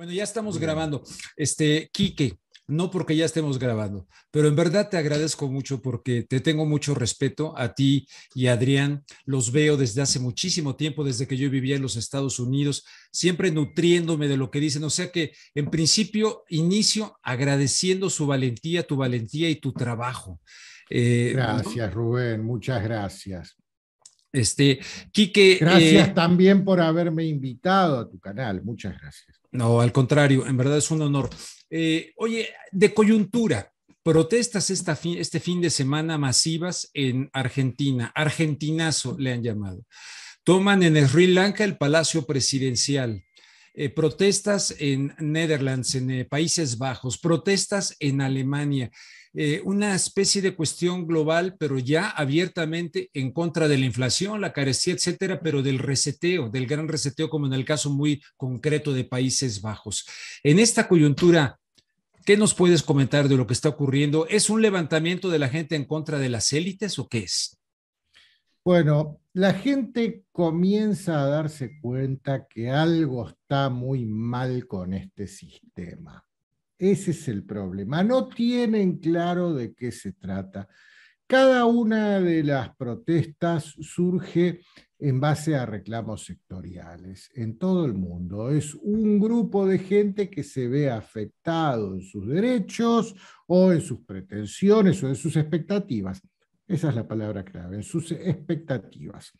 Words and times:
Bueno, 0.00 0.14
ya 0.14 0.24
estamos 0.24 0.56
grabando. 0.56 1.02
Este, 1.36 1.90
Quique, 1.92 2.38
no 2.66 2.90
porque 2.90 3.14
ya 3.14 3.26
estemos 3.26 3.58
grabando, 3.58 4.08
pero 4.30 4.48
en 4.48 4.56
verdad 4.56 4.88
te 4.88 4.96
agradezco 4.96 5.46
mucho 5.46 5.82
porque 5.82 6.22
te 6.22 6.40
tengo 6.40 6.64
mucho 6.64 6.94
respeto 6.94 7.52
a 7.54 7.74
ti 7.74 8.08
y 8.34 8.46
a 8.46 8.54
Adrián. 8.54 9.04
Los 9.26 9.52
veo 9.52 9.76
desde 9.76 10.00
hace 10.00 10.18
muchísimo 10.18 10.74
tiempo, 10.74 11.04
desde 11.04 11.28
que 11.28 11.36
yo 11.36 11.50
vivía 11.50 11.76
en 11.76 11.82
los 11.82 11.96
Estados 11.96 12.38
Unidos, 12.38 12.86
siempre 13.12 13.50
nutriéndome 13.50 14.26
de 14.26 14.38
lo 14.38 14.50
que 14.50 14.60
dicen. 14.60 14.84
O 14.84 14.88
sea 14.88 15.12
que 15.12 15.32
en 15.54 15.68
principio 15.68 16.44
inicio 16.48 17.18
agradeciendo 17.22 18.08
su 18.08 18.26
valentía, 18.26 18.86
tu 18.86 18.96
valentía 18.96 19.50
y 19.50 19.56
tu 19.56 19.74
trabajo. 19.74 20.40
Eh, 20.88 21.32
gracias, 21.34 21.92
Rubén, 21.92 22.42
muchas 22.42 22.82
gracias. 22.82 23.54
Este, 24.32 24.80
Quique. 25.12 25.58
Gracias 25.60 26.08
eh, 26.08 26.12
también 26.14 26.64
por 26.64 26.80
haberme 26.80 27.26
invitado 27.26 27.98
a 27.98 28.08
tu 28.08 28.18
canal. 28.18 28.62
Muchas 28.62 28.98
gracias. 28.98 29.39
No, 29.52 29.80
al 29.80 29.92
contrario, 29.92 30.46
en 30.46 30.56
verdad 30.56 30.78
es 30.78 30.90
un 30.90 31.02
honor. 31.02 31.30
Eh, 31.70 32.12
oye, 32.16 32.48
de 32.70 32.94
coyuntura, 32.94 33.72
protestas 34.02 34.70
esta 34.70 34.98
este 35.04 35.40
fin 35.40 35.60
de 35.60 35.70
semana 35.70 36.18
masivas 36.18 36.90
en 36.94 37.30
Argentina, 37.32 38.12
argentinazo 38.14 39.16
le 39.18 39.32
han 39.32 39.42
llamado. 39.42 39.84
Toman 40.44 40.82
en 40.82 41.08
Sri 41.08 41.26
Lanka 41.28 41.64
el 41.64 41.76
Palacio 41.76 42.26
Presidencial. 42.26 43.24
Eh, 43.72 43.88
protestas 43.88 44.74
en 44.78 45.14
Netherlands, 45.18 45.94
en 45.94 46.10
eh, 46.10 46.24
Países 46.24 46.76
Bajos, 46.76 47.18
protestas 47.18 47.94
en 48.00 48.20
Alemania. 48.20 48.90
Eh, 49.32 49.62
una 49.64 49.94
especie 49.94 50.42
de 50.42 50.56
cuestión 50.56 51.06
global, 51.06 51.54
pero 51.56 51.78
ya 51.78 52.10
abiertamente 52.10 53.10
en 53.14 53.30
contra 53.30 53.68
de 53.68 53.78
la 53.78 53.86
inflación, 53.86 54.40
la 54.40 54.52
carecía, 54.52 54.94
etcétera, 54.94 55.40
pero 55.40 55.62
del 55.62 55.78
reseteo, 55.78 56.48
del 56.48 56.66
gran 56.66 56.88
reseteo, 56.88 57.30
como 57.30 57.46
en 57.46 57.52
el 57.52 57.64
caso 57.64 57.90
muy 57.90 58.20
concreto 58.36 58.92
de 58.92 59.04
Países 59.04 59.62
Bajos. 59.62 60.04
En 60.42 60.58
esta 60.58 60.88
coyuntura, 60.88 61.60
¿qué 62.24 62.36
nos 62.36 62.54
puedes 62.54 62.82
comentar 62.82 63.28
de 63.28 63.36
lo 63.36 63.46
que 63.46 63.52
está 63.52 63.68
ocurriendo? 63.68 64.26
¿Es 64.26 64.50
un 64.50 64.62
levantamiento 64.62 65.30
de 65.30 65.38
la 65.38 65.48
gente 65.48 65.76
en 65.76 65.84
contra 65.84 66.18
de 66.18 66.28
las 66.28 66.52
élites 66.52 66.98
o 66.98 67.06
qué 67.06 67.18
es? 67.18 67.56
Bueno, 68.64 69.20
la 69.32 69.54
gente 69.54 70.24
comienza 70.32 71.22
a 71.22 71.26
darse 71.26 71.78
cuenta 71.80 72.48
que 72.48 72.68
algo 72.68 73.28
está 73.28 73.70
muy 73.70 74.04
mal 74.04 74.66
con 74.66 74.92
este 74.92 75.28
sistema. 75.28 76.24
Ese 76.80 77.10
es 77.10 77.28
el 77.28 77.44
problema. 77.44 78.02
No 78.02 78.26
tienen 78.26 78.96
claro 78.96 79.52
de 79.52 79.74
qué 79.74 79.92
se 79.92 80.14
trata. 80.14 80.66
Cada 81.26 81.66
una 81.66 82.20
de 82.20 82.42
las 82.42 82.74
protestas 82.74 83.74
surge 83.82 84.62
en 84.98 85.20
base 85.20 85.56
a 85.56 85.66
reclamos 85.66 86.24
sectoriales 86.24 87.30
en 87.34 87.58
todo 87.58 87.84
el 87.84 87.92
mundo. 87.92 88.50
Es 88.50 88.74
un 88.74 89.20
grupo 89.20 89.66
de 89.66 89.78
gente 89.78 90.30
que 90.30 90.42
se 90.42 90.68
ve 90.68 90.90
afectado 90.90 91.94
en 91.94 92.00
sus 92.00 92.26
derechos 92.26 93.14
o 93.46 93.72
en 93.72 93.82
sus 93.82 94.00
pretensiones 94.00 95.02
o 95.02 95.08
en 95.08 95.16
sus 95.16 95.36
expectativas. 95.36 96.22
Esa 96.66 96.88
es 96.88 96.94
la 96.94 97.06
palabra 97.06 97.44
clave, 97.44 97.76
en 97.76 97.82
sus 97.82 98.10
expectativas. 98.12 99.32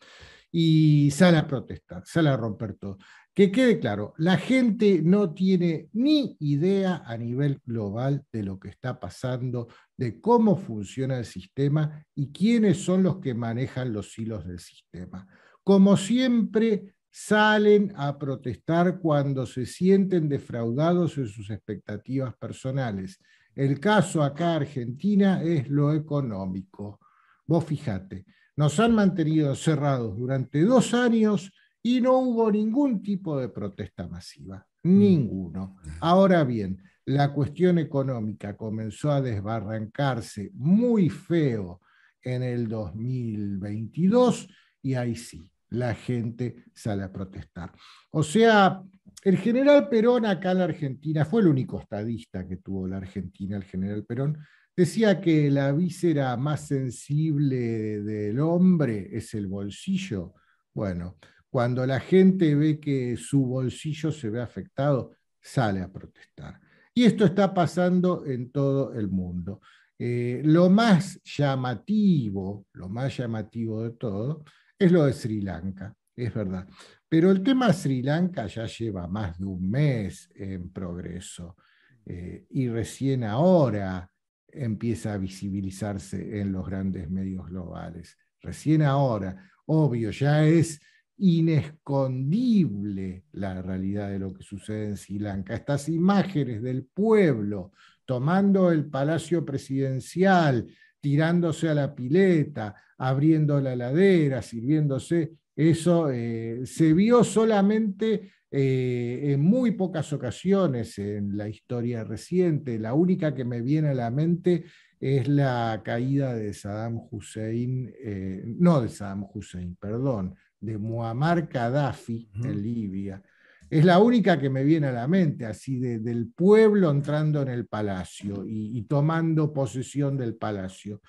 Y 0.51 1.09
sale 1.09 1.37
a 1.37 1.47
protestar, 1.47 2.03
sale 2.05 2.29
a 2.29 2.37
romper 2.37 2.75
todo. 2.75 2.99
Que 3.41 3.51
quede 3.51 3.79
claro, 3.79 4.13
la 4.19 4.37
gente 4.37 5.01
no 5.01 5.33
tiene 5.33 5.89
ni 5.93 6.37
idea 6.41 7.01
a 7.03 7.17
nivel 7.17 7.59
global 7.65 8.23
de 8.31 8.43
lo 8.43 8.59
que 8.59 8.69
está 8.69 8.99
pasando, 8.99 9.67
de 9.97 10.21
cómo 10.21 10.55
funciona 10.55 11.17
el 11.17 11.25
sistema 11.25 12.05
y 12.13 12.31
quiénes 12.31 12.83
son 12.83 13.01
los 13.01 13.17
que 13.17 13.33
manejan 13.33 13.93
los 13.93 14.15
hilos 14.19 14.45
del 14.45 14.59
sistema. 14.59 15.25
Como 15.63 15.97
siempre, 15.97 16.93
salen 17.09 17.91
a 17.95 18.19
protestar 18.19 18.99
cuando 18.99 19.47
se 19.47 19.65
sienten 19.65 20.29
defraudados 20.29 21.17
en 21.17 21.25
sus 21.25 21.49
expectativas 21.49 22.35
personales. 22.37 23.19
El 23.55 23.79
caso 23.79 24.21
acá 24.21 24.53
Argentina 24.53 25.41
es 25.41 25.67
lo 25.67 25.93
económico. 25.93 26.99
Vos 27.47 27.65
fijate, 27.65 28.23
nos 28.55 28.79
han 28.79 28.93
mantenido 28.93 29.55
cerrados 29.55 30.15
durante 30.15 30.61
dos 30.61 30.93
años 30.93 31.51
y 31.83 32.01
no 32.01 32.19
hubo 32.19 32.51
ningún 32.51 33.01
tipo 33.01 33.39
de 33.39 33.49
protesta 33.49 34.07
masiva, 34.07 34.65
mm. 34.83 34.99
ninguno. 34.99 35.77
Ahora 35.99 36.43
bien, 36.43 36.81
la 37.05 37.33
cuestión 37.33 37.77
económica 37.79 38.55
comenzó 38.55 39.11
a 39.11 39.21
desbarrancarse 39.21 40.51
muy 40.53 41.09
feo 41.09 41.81
en 42.21 42.43
el 42.43 42.67
2022 42.67 44.47
y 44.83 44.93
ahí 44.93 45.15
sí, 45.15 45.49
la 45.69 45.95
gente 45.95 46.65
sale 46.73 47.03
a 47.03 47.11
protestar. 47.11 47.71
O 48.11 48.23
sea, 48.23 48.81
el 49.23 49.37
general 49.37 49.89
Perón 49.89 50.25
acá 50.25 50.51
en 50.51 50.57
la 50.59 50.63
Argentina 50.65 51.25
fue 51.25 51.41
el 51.41 51.47
único 51.47 51.79
estadista 51.79 52.47
que 52.47 52.57
tuvo 52.57 52.87
la 52.87 52.97
Argentina, 52.97 53.57
el 53.57 53.63
general 53.63 54.03
Perón, 54.05 54.37
decía 54.75 55.19
que 55.21 55.49
la 55.51 55.71
víscera 55.71 56.35
más 56.37 56.67
sensible 56.67 58.01
del 58.01 58.39
hombre 58.39 59.09
es 59.11 59.33
el 59.33 59.47
bolsillo. 59.47 60.33
Bueno, 60.73 61.17
cuando 61.51 61.85
la 61.85 61.99
gente 61.99 62.55
ve 62.55 62.79
que 62.79 63.17
su 63.17 63.45
bolsillo 63.45 64.09
se 64.11 64.29
ve 64.29 64.41
afectado, 64.41 65.11
sale 65.41 65.81
a 65.81 65.91
protestar. 65.91 66.59
Y 66.93 67.03
esto 67.03 67.25
está 67.25 67.53
pasando 67.53 68.25
en 68.25 68.51
todo 68.51 68.93
el 68.93 69.09
mundo. 69.09 69.59
Eh, 69.99 70.41
lo 70.45 70.69
más 70.69 71.21
llamativo, 71.23 72.67
lo 72.71 72.87
más 72.87 73.17
llamativo 73.17 73.83
de 73.83 73.91
todo, 73.91 74.45
es 74.79 74.91
lo 74.93 75.05
de 75.05 75.13
Sri 75.13 75.41
Lanka, 75.41 75.93
es 76.15 76.33
verdad. 76.33 76.65
Pero 77.07 77.29
el 77.29 77.43
tema 77.43 77.73
Sri 77.73 78.01
Lanka 78.01 78.47
ya 78.47 78.65
lleva 78.65 79.07
más 79.07 79.37
de 79.37 79.45
un 79.45 79.69
mes 79.69 80.29
en 80.33 80.71
progreso 80.71 81.57
eh, 82.05 82.45
y 82.49 82.69
recién 82.69 83.25
ahora 83.25 84.09
empieza 84.47 85.13
a 85.13 85.17
visibilizarse 85.17 86.39
en 86.39 86.53
los 86.53 86.65
grandes 86.65 87.09
medios 87.09 87.45
globales. 87.47 88.17
Recién 88.39 88.83
ahora, 88.83 89.51
obvio, 89.65 90.11
ya 90.11 90.45
es 90.45 90.79
inescondible 91.21 93.25
la 93.33 93.61
realidad 93.61 94.09
de 94.09 94.19
lo 94.19 94.33
que 94.33 94.43
sucede 94.43 94.87
en 94.87 94.97
Sri 94.97 95.19
Lanka. 95.19 95.53
Estas 95.53 95.87
imágenes 95.87 96.63
del 96.63 96.85
pueblo 96.85 97.71
tomando 98.05 98.71
el 98.71 98.87
palacio 98.87 99.45
presidencial, 99.45 100.67
tirándose 100.99 101.69
a 101.69 101.75
la 101.75 101.95
pileta, 101.95 102.75
abriendo 102.97 103.61
la 103.61 103.75
ladera, 103.75 104.41
sirviéndose, 104.41 105.33
eso 105.55 106.09
eh, 106.09 106.61
se 106.65 106.93
vio 106.93 107.23
solamente 107.23 108.31
eh, 108.49 109.31
en 109.31 109.41
muy 109.41 109.71
pocas 109.71 110.11
ocasiones 110.13 110.97
en 110.97 111.37
la 111.37 111.47
historia 111.47 112.03
reciente. 112.03 112.79
La 112.79 112.93
única 112.93 113.33
que 113.33 113.45
me 113.45 113.61
viene 113.61 113.89
a 113.89 113.93
la 113.93 114.09
mente 114.09 114.65
es 114.99 115.27
la 115.27 115.81
caída 115.83 116.35
de 116.35 116.53
Saddam 116.53 116.99
Hussein, 117.11 117.91
eh, 118.03 118.43
no 118.45 118.81
de 118.81 118.89
Saddam 118.89 119.27
Hussein, 119.33 119.75
perdón, 119.79 120.35
de 120.61 120.77
Muammar 120.77 121.47
Gaddafi 121.47 122.29
en 122.35 122.61
Libia. 122.61 123.21
Es 123.69 123.83
la 123.83 123.99
única 123.99 124.39
que 124.39 124.49
me 124.49 124.63
viene 124.63 124.87
a 124.87 124.91
la 124.91 125.07
mente, 125.07 125.45
así 125.45 125.79
del 125.79 126.27
pueblo 126.27 126.91
entrando 126.91 127.41
en 127.41 127.47
el 127.49 127.67
palacio 127.67 128.43
y, 128.45 128.81
tomando 128.83 129.53
posesión 129.53 130.17
del 130.17 130.35
palacio. 130.35 131.01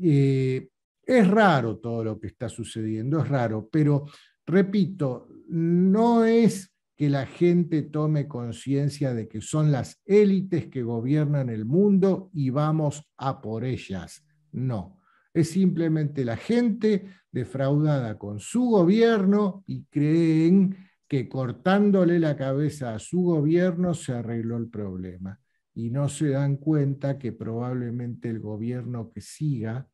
Eh, 0.00 0.68
es 1.04 1.28
raro 1.28 1.78
todo 1.78 2.04
lo 2.04 2.18
que 2.18 2.28
está 2.28 2.48
sucediendo, 2.48 3.20
es 3.20 3.28
raro, 3.28 3.68
pero 3.70 4.06
repito, 4.46 5.28
no 5.48 6.24
es 6.24 6.72
que 6.96 7.10
la 7.10 7.26
gente 7.26 7.82
tome 7.82 8.26
conciencia 8.28 9.12
de 9.12 9.28
que 9.28 9.40
son 9.40 9.72
las 9.72 10.00
élites 10.06 10.68
que 10.68 10.82
gobiernan 10.82 11.50
el 11.50 11.64
mundo 11.64 12.30
y 12.32 12.50
vamos 12.50 13.02
a 13.16 13.40
por 13.42 13.64
ellas. 13.64 14.24
No, 14.52 15.01
es 15.34 15.50
simplemente 15.50 16.24
la 16.24 16.36
gente 16.36 17.06
defraudada 17.30 18.18
con 18.18 18.38
su 18.38 18.64
gobierno 18.64 19.64
y 19.66 19.84
creen 19.84 20.76
que 21.08 21.28
cortándole 21.28 22.18
la 22.18 22.36
cabeza 22.36 22.94
a 22.94 22.98
su 22.98 23.22
gobierno 23.22 23.94
se 23.94 24.12
arregló 24.12 24.56
el 24.56 24.68
problema. 24.68 25.38
Y 25.74 25.90
no 25.90 26.08
se 26.08 26.30
dan 26.30 26.56
cuenta 26.56 27.18
que 27.18 27.32
probablemente 27.32 28.28
el 28.28 28.40
gobierno 28.40 29.10
que 29.10 29.22
siga 29.22 29.88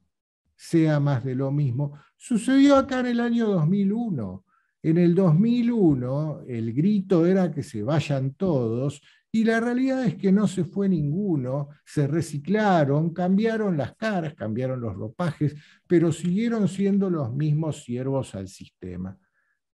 sea 0.57 0.99
más 0.99 1.25
de 1.25 1.37
lo 1.37 1.53
mismo. 1.53 1.99
Sucedió 2.17 2.77
acá 2.77 3.01
en 3.01 3.07
el 3.07 3.21
año 3.21 3.47
2001. 3.47 4.45
En 4.83 4.99
el 4.99 5.15
2001 5.15 6.43
el 6.49 6.73
grito 6.73 7.27
era 7.27 7.53
que 7.53 7.63
se 7.63 7.83
vayan 7.83 8.35
todos 8.35 9.03
y 9.31 9.45
la 9.45 9.61
realidad 9.61 10.05
es 10.05 10.17
que 10.17 10.33
no 10.33 10.47
se 10.47 10.65
fue 10.65 10.89
ninguno, 10.89 11.69
se 11.85 12.07
reciclaron, 12.07 13.13
cambiaron 13.13 13.77
las 13.77 13.95
caras, 13.95 14.35
cambiaron 14.35 14.81
los 14.81 14.95
ropajes, 14.95 15.55
pero 15.87 16.13
siguieron 16.13 16.67
siendo 16.67 17.11
los 17.11 17.33
mismos 17.35 17.85
siervos 17.85 18.35
al 18.35 18.49
sistema. 18.49 19.19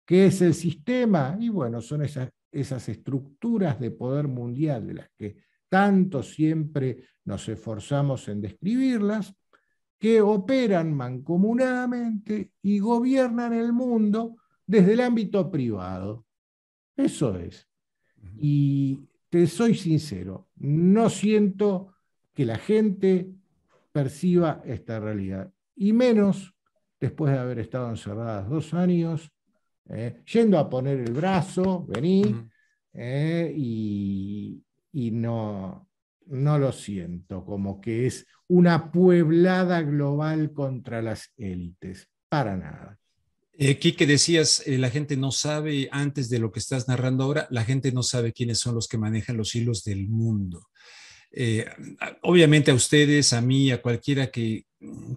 ¿Qué 0.05 0.25
es 0.25 0.41
el 0.41 0.55
sistema? 0.55 1.37
Y 1.39 1.49
bueno, 1.49 1.81
son 1.81 2.03
esas, 2.03 2.29
esas 2.51 2.89
estructuras 2.89 3.79
de 3.79 3.91
poder 3.91 4.27
mundial 4.27 4.87
de 4.87 4.93
las 4.95 5.09
que 5.15 5.37
tanto 5.69 6.23
siempre 6.23 7.03
nos 7.25 7.47
esforzamos 7.47 8.27
en 8.27 8.41
describirlas, 8.41 9.35
que 9.99 10.19
operan 10.19 10.93
mancomunadamente 10.93 12.51
y 12.61 12.79
gobiernan 12.79 13.53
el 13.53 13.71
mundo 13.71 14.35
desde 14.65 14.93
el 14.93 15.01
ámbito 15.01 15.49
privado. 15.49 16.25
Eso 16.97 17.37
es. 17.37 17.67
Y 18.37 19.07
te 19.33 19.47
soy 19.47 19.73
sincero, 19.73 20.49
no 20.57 21.09
siento 21.09 21.91
que 22.35 22.45
la 22.45 22.59
gente 22.59 23.31
perciba 23.91 24.61
esta 24.63 24.99
realidad, 24.99 25.51
y 25.75 25.91
menos 25.91 26.53
después 26.99 27.33
de 27.33 27.39
haber 27.39 27.57
estado 27.57 27.89
encerradas 27.89 28.47
dos 28.47 28.75
años, 28.75 29.31
eh, 29.89 30.21
yendo 30.31 30.59
a 30.59 30.69
poner 30.69 30.99
el 30.99 31.13
brazo, 31.13 31.83
vení, 31.87 32.47
eh, 32.93 33.51
y, 33.57 34.63
y 34.91 35.09
no, 35.09 35.89
no 36.27 36.59
lo 36.59 36.71
siento 36.71 37.43
como 37.43 37.81
que 37.81 38.05
es 38.05 38.27
una 38.49 38.91
pueblada 38.91 39.81
global 39.81 40.53
contra 40.53 41.01
las 41.01 41.33
élites, 41.37 42.07
para 42.29 42.55
nada. 42.55 42.99
Eh, 43.57 43.77
que 43.77 44.07
decías, 44.07 44.63
eh, 44.65 44.77
la 44.77 44.89
gente 44.89 45.15
no 45.15 45.31
sabe, 45.31 45.87
antes 45.91 46.29
de 46.29 46.39
lo 46.39 46.51
que 46.51 46.59
estás 46.59 46.87
narrando 46.87 47.23
ahora, 47.23 47.47
la 47.51 47.63
gente 47.63 47.91
no 47.91 48.01
sabe 48.01 48.33
quiénes 48.33 48.59
son 48.59 48.75
los 48.75 48.87
que 48.87 48.97
manejan 48.97 49.37
los 49.37 49.53
hilos 49.53 49.83
del 49.83 50.07
mundo. 50.07 50.67
Eh, 51.35 51.65
obviamente 52.21 52.71
a 52.71 52.75
ustedes, 52.75 53.33
a 53.33 53.41
mí, 53.41 53.71
a 53.71 53.81
cualquiera 53.81 54.29
que 54.29 54.65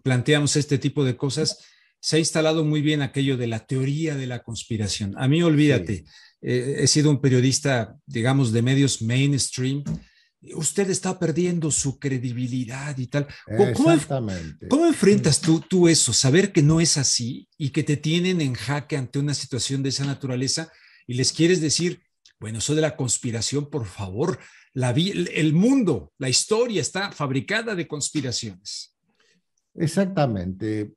planteamos 0.03 0.57
este 0.57 0.79
tipo 0.79 1.05
de 1.05 1.17
cosas, 1.17 1.63
se 2.01 2.17
ha 2.17 2.19
instalado 2.19 2.65
muy 2.65 2.81
bien 2.81 3.03
aquello 3.03 3.37
de 3.37 3.47
la 3.47 3.67
teoría 3.67 4.17
de 4.17 4.27
la 4.27 4.43
conspiración. 4.43 5.15
A 5.19 5.29
mí, 5.29 5.43
olvídate, 5.43 6.05
eh, 6.41 6.77
he 6.79 6.87
sido 6.87 7.11
un 7.11 7.21
periodista, 7.21 7.97
digamos, 8.07 8.53
de 8.53 8.63
medios 8.63 9.03
mainstream 9.03 9.83
usted 10.55 10.91
está 10.91 11.19
perdiendo 11.19 11.71
su 11.71 11.99
credibilidad 11.99 12.97
y 12.99 13.07
tal. 13.07 13.27
¿Cómo, 13.47 13.91
Exactamente. 13.91 14.69
¿Cómo, 14.69 14.87
enfrentas 14.87 15.41
tú, 15.41 15.61
tú 15.61 15.89
eso? 15.89 16.13
Saber 16.13 16.53
que 16.53 16.63
no 16.63 16.81
es 16.81 16.97
así 16.97 17.49
y 17.59 17.71
que 17.71 17.83
te 17.83 17.97
tienen 17.97 18.41
en 18.41 18.55
jaque 18.55 18.97
ante 18.97 19.19
una 19.19 19.35
situación 19.35 19.83
de 19.83 19.89
esa 19.91 20.05
naturaleza 20.05 20.71
y 21.07 21.15
les 21.15 21.33
quieres 21.33 21.61
decir, 21.61 22.03
bueno, 22.39 22.59
eso 22.59 22.75
de 22.75 22.83
la 22.83 22.97
conspiración, 22.97 23.71
por 23.71 23.87
favor, 23.87 24.39
la 24.73 24.91
el 24.91 25.55
mundo, 25.55 26.13
la 26.19 26.29
historia 26.29 26.83
está 26.83 27.11
fabricada 27.11 27.75
de 27.75 27.89
conspiraciones. 27.89 28.95
Exactamente. 29.75 30.93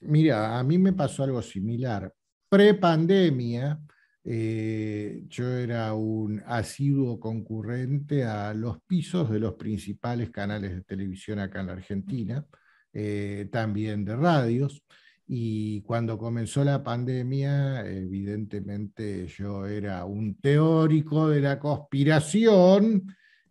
Mira, 0.00 0.58
a 0.58 0.62
mí 0.62 0.78
me 0.78 0.92
pasó 0.92 1.22
algo 1.22 1.40
similar. 1.40 2.12
Pre-pandemia, 2.48 3.80
eh, 4.24 5.24
yo 5.28 5.48
era 5.56 5.94
un 5.94 6.42
asiduo 6.46 7.18
concurrente 7.18 8.24
a 8.24 8.54
los 8.54 8.80
pisos 8.82 9.30
de 9.30 9.40
los 9.40 9.54
principales 9.54 10.30
canales 10.30 10.72
de 10.72 10.82
televisión 10.82 11.40
acá 11.40 11.60
en 11.60 11.66
la 11.66 11.72
Argentina, 11.72 12.46
eh, 12.92 13.48
también 13.50 14.04
de 14.04 14.16
radios. 14.16 14.82
Y 15.26 15.82
cuando 15.82 16.18
comenzó 16.18 16.64
la 16.64 16.82
pandemia, 16.82 17.88
evidentemente 17.88 19.26
yo 19.26 19.66
era 19.66 20.04
un 20.04 20.36
teórico 20.40 21.28
de 21.28 21.40
la 21.40 21.58
conspiración 21.58 23.04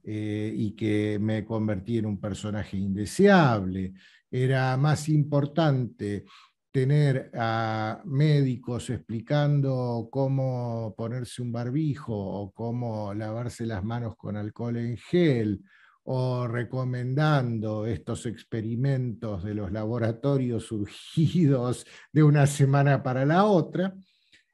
eh, 0.04 0.54
y 0.56 0.72
que 0.76 1.18
me 1.20 1.44
convertí 1.46 1.98
en 1.98 2.06
un 2.06 2.20
personaje 2.20 2.78
indeseable. 2.78 3.94
Era 4.30 4.78
más 4.78 5.10
importante 5.10 6.26
tener 6.72 7.32
a 7.34 8.02
médicos 8.06 8.90
explicando 8.90 10.08
cómo 10.10 10.96
ponerse 10.98 11.42
un 11.42 11.52
barbijo 11.52 12.16
o 12.16 12.52
cómo 12.54 13.14
lavarse 13.14 13.66
las 13.66 13.84
manos 13.84 14.16
con 14.16 14.38
alcohol 14.38 14.78
en 14.78 14.98
gel 14.98 15.62
o 16.04 16.48
recomendando 16.48 17.86
estos 17.86 18.26
experimentos 18.26 19.44
de 19.44 19.54
los 19.54 19.72
laboratorios 19.72 20.66
surgidos 20.66 21.86
de 22.12 22.24
una 22.24 22.48
semana 22.48 23.04
para 23.04 23.26
la 23.26 23.46
otra. 23.46 23.94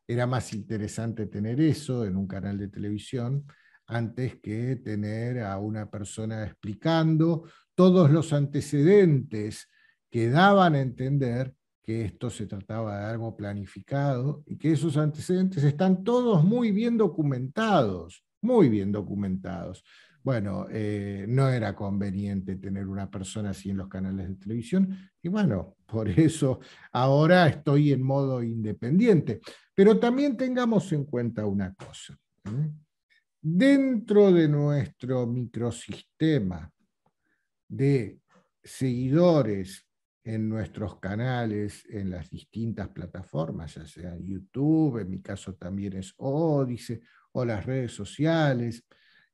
Era 0.08 0.26
más 0.26 0.54
interesante 0.54 1.28
tener 1.28 1.62
eso 1.62 2.06
en 2.06 2.16
un 2.18 2.28
canal 2.28 2.58
de 2.58 2.70
televisión 2.70 3.46
antes 3.86 4.38
que 4.42 4.78
tener 4.78 5.42
a 5.42 5.58
una 5.60 5.90
persona 5.90 6.44
explicando 6.44 7.44
todos 7.76 8.10
los 8.10 8.34
antecedentes 8.34 9.70
que 10.10 10.30
daban 10.30 10.76
a 10.76 10.82
entender 10.82 11.54
que 11.88 12.04
esto 12.04 12.30
se 12.30 12.48
trataba 12.48 13.00
de 13.00 13.06
algo 13.06 13.34
planificado 13.38 14.44
y 14.46 14.58
que 14.58 14.74
esos 14.74 14.98
antecedentes 14.98 15.64
están 15.64 16.04
todos 16.04 16.44
muy 16.44 16.72
bien 16.72 16.98
documentados, 16.98 18.26
muy 18.42 18.68
bien 18.68 18.92
documentados. 18.92 19.86
Bueno, 20.22 20.68
eh, 20.70 21.26
no 21.30 21.48
era 21.48 21.74
conveniente 21.74 22.58
tener 22.58 22.88
una 22.88 23.10
persona 23.10 23.52
así 23.52 23.70
en 23.70 23.78
los 23.78 23.88
canales 23.88 24.28
de 24.28 24.36
televisión 24.36 24.98
y 25.24 25.30
bueno, 25.30 25.78
por 25.86 26.10
eso 26.10 26.60
ahora 26.92 27.48
estoy 27.48 27.94
en 27.94 28.04
modo 28.04 28.44
independiente. 28.44 29.40
Pero 29.74 29.98
también 29.98 30.36
tengamos 30.36 30.92
en 30.92 31.06
cuenta 31.06 31.46
una 31.46 31.74
cosa. 31.74 32.20
Dentro 33.42 34.34
de 34.34 34.50
nuestro 34.50 35.26
microsistema 35.26 36.70
de 37.70 38.20
seguidores 38.62 39.87
en 40.28 40.50
nuestros 40.50 41.00
canales, 41.00 41.86
en 41.90 42.10
las 42.10 42.30
distintas 42.30 42.90
plataformas, 42.90 43.76
ya 43.76 43.86
sea 43.86 44.18
YouTube, 44.18 45.00
en 45.00 45.10
mi 45.10 45.22
caso 45.22 45.56
también 45.56 45.94
es 45.94 46.14
Odise, 46.18 47.00
o 47.32 47.46
las 47.46 47.66
redes 47.66 47.94
sociales. 47.94 48.84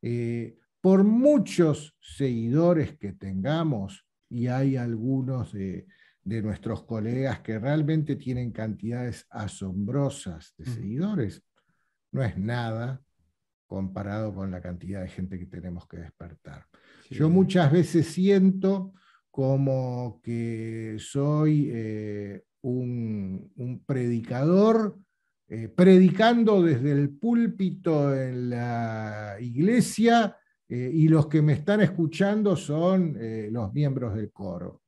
Eh, 0.03 0.55
por 0.79 1.03
muchos 1.03 1.97
seguidores 1.99 2.95
que 2.99 3.13
tengamos, 3.13 4.05
y 4.29 4.45
hay 4.45 4.77
algunos 4.77 5.51
de, 5.51 5.87
nuestros 6.23 6.83
colegas 6.83 7.39
que 7.39 7.57
realmente 7.57 8.15
tienen 8.15 8.51
cantidades 8.51 9.25
asombrosas 9.31 10.53
de 10.59 10.65
seguidores, 10.65 11.41
no 12.11 12.23
es 12.23 12.37
nada 12.37 13.01
comparado 13.65 14.33
con 14.33 14.51
la 14.51 14.61
cantidad 14.61 15.01
de 15.01 15.09
gente 15.09 15.39
que 15.39 15.47
tenemos 15.47 15.87
que 15.87 15.97
despertar. 15.97 16.67
Yo 17.09 17.31
muchas 17.31 17.71
veces 17.71 18.07
siento 18.07 18.93
como 19.33 20.21
que 20.21 20.97
soy 20.99 21.67
eh, 21.73 22.43
un, 22.61 23.83
predicador, 23.83 24.99
eh, 25.47 25.69
predicando 25.69 26.61
desde 26.61 26.91
el 26.91 27.09
púlpito 27.09 28.15
en 28.15 28.51
la 28.51 29.37
iglesia 29.39 30.37
eh, 30.69 30.91
y 30.93 31.07
los 31.07 31.25
que 31.25 31.41
me 31.41 31.53
están 31.53 31.81
escuchando 31.81 32.55
son 32.55 33.17
los 33.49 33.73
miembros 33.73 34.13
del 34.13 34.31
coro. 34.31 34.83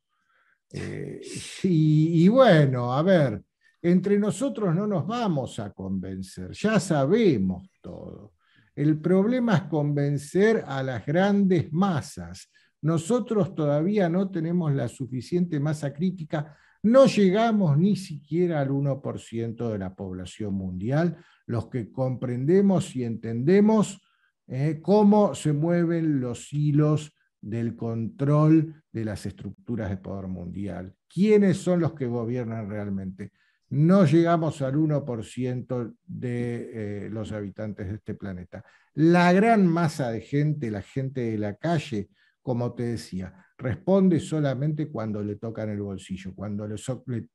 y 1.64 2.28
bueno, 2.28 2.94
a 2.94 3.02
ver, 3.02 3.42
entre 3.82 4.20
nosotros 4.20 4.76
no 4.76 4.86
nos 4.86 5.08
vamos 5.08 5.58
a 5.58 5.72
convencer, 5.72 6.52
ya 6.52 6.80
sabemos 6.80 7.68
todo. 7.82 8.34
El 8.76 9.02
problema 9.02 9.56
es 9.56 9.64
convencer 9.64 10.64
a 10.68 10.84
las 10.84 11.04
grandes 11.04 11.74
masas 11.74 12.52
nosotros 12.86 13.56
todavía 13.56 14.10
no 14.10 14.30
tenemos 14.30 14.72
la 14.72 14.88
suficiente 14.88 15.60
masa 15.60 15.92
crítica, 15.92 16.56
no 16.84 17.08
llegamos 17.08 17.76
ni 17.80 17.96
siquiera 17.96 18.62
al 18.62 18.70
1% 18.70 19.72
de 19.72 19.78
la 19.80 19.96
población 19.96 20.54
mundial, 20.54 21.18
los 21.48 21.68
que 21.68 21.92
comprendemos 21.92 22.96
y 22.96 23.04
entendemos 23.04 24.00
eh, 24.46 24.82
cómo 24.84 25.34
se 25.34 25.52
mueven 25.52 26.20
los 26.22 26.54
hilos 26.54 27.12
del 27.42 27.76
control 27.76 28.84
de 28.92 29.04
las 29.04 29.26
estructuras 29.26 29.90
de 29.90 29.98
poder 29.98 30.28
mundial. 30.28 30.94
¿Quiénes 31.12 31.58
son 31.58 31.80
los 31.80 31.96
que 31.96 32.06
gobiernan 32.06 32.70
realmente? 32.70 33.32
No 33.70 34.06
llegamos 34.06 34.62
al 34.62 34.76
1% 34.76 35.96
de 36.06 36.70
eh, 37.06 37.10
los 37.10 37.32
habitantes 37.32 37.88
de 37.88 37.96
este 37.96 38.14
planeta. 38.14 38.64
La 38.94 39.34
gran 39.34 39.66
masa 39.66 40.12
de 40.12 40.22
gente, 40.22 40.70
la 40.70 40.84
gente 40.84 41.32
de 41.32 41.40
la 41.40 41.56
calle, 41.56 42.10
como 42.46 42.76
te 42.76 42.84
decía, 42.84 43.34
responde 43.58 44.20
solamente 44.20 44.90
cuando 44.90 45.24
le 45.24 45.38
tocan 45.38 45.68
el 45.72 45.82
bolsillo, 45.82 46.36
cuando 46.36 46.68
le, 46.68 46.76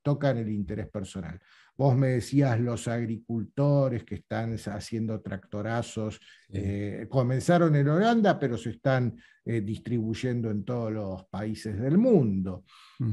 tocan 0.02 0.38
el 0.38 0.49
interés 0.49 0.87
personal. 0.88 1.37
Vos 1.76 1.97
me 1.97 2.11
decías 2.11 2.61
los 2.61 2.87
agricultores 2.87 4.05
que 4.05 4.14
están 4.14 4.55
haciendo 4.55 5.21
tractorazos, 5.21 6.21
eh, 6.49 7.09
comenzaron 7.11 7.75
en 7.75 7.88
Holanda, 7.88 8.38
pero 8.38 8.57
se 8.57 8.71
están 8.71 9.17
eh, 9.45 9.62
distribuyendo 9.62 10.49
en 10.49 10.64
todos 10.64 10.93
los 10.93 11.25
países 11.25 11.76
del 11.76 11.99
mundo. 11.99 12.62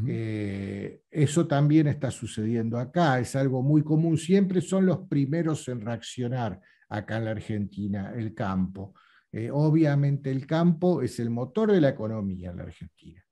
Eh, 0.08 1.02
eso 1.10 1.48
también 1.48 1.88
está 1.88 2.12
sucediendo 2.12 2.78
acá, 2.78 3.20
es 3.20 3.36
algo 3.36 3.64
muy 3.64 3.82
común, 3.82 4.20
siempre 4.20 4.62
son 4.62 4.86
los 4.86 5.00
primeros 5.08 5.68
en 5.68 5.82
reaccionar 5.82 6.62
acá 6.90 7.18
en 7.18 7.26
la 7.26 7.32
Argentina, 7.32 8.14
el 8.16 8.36
campo. 8.36 8.94
Eh, 9.32 9.50
obviamente 9.52 10.32
el 10.32 10.48
campo 10.48 11.02
es 11.02 11.20
el 11.20 11.30
motor 11.30 11.72
de 11.72 11.82
la 11.82 11.90
economía 11.90 12.52
en 12.52 12.58
la 12.58 12.64
Argentina. 12.64 13.24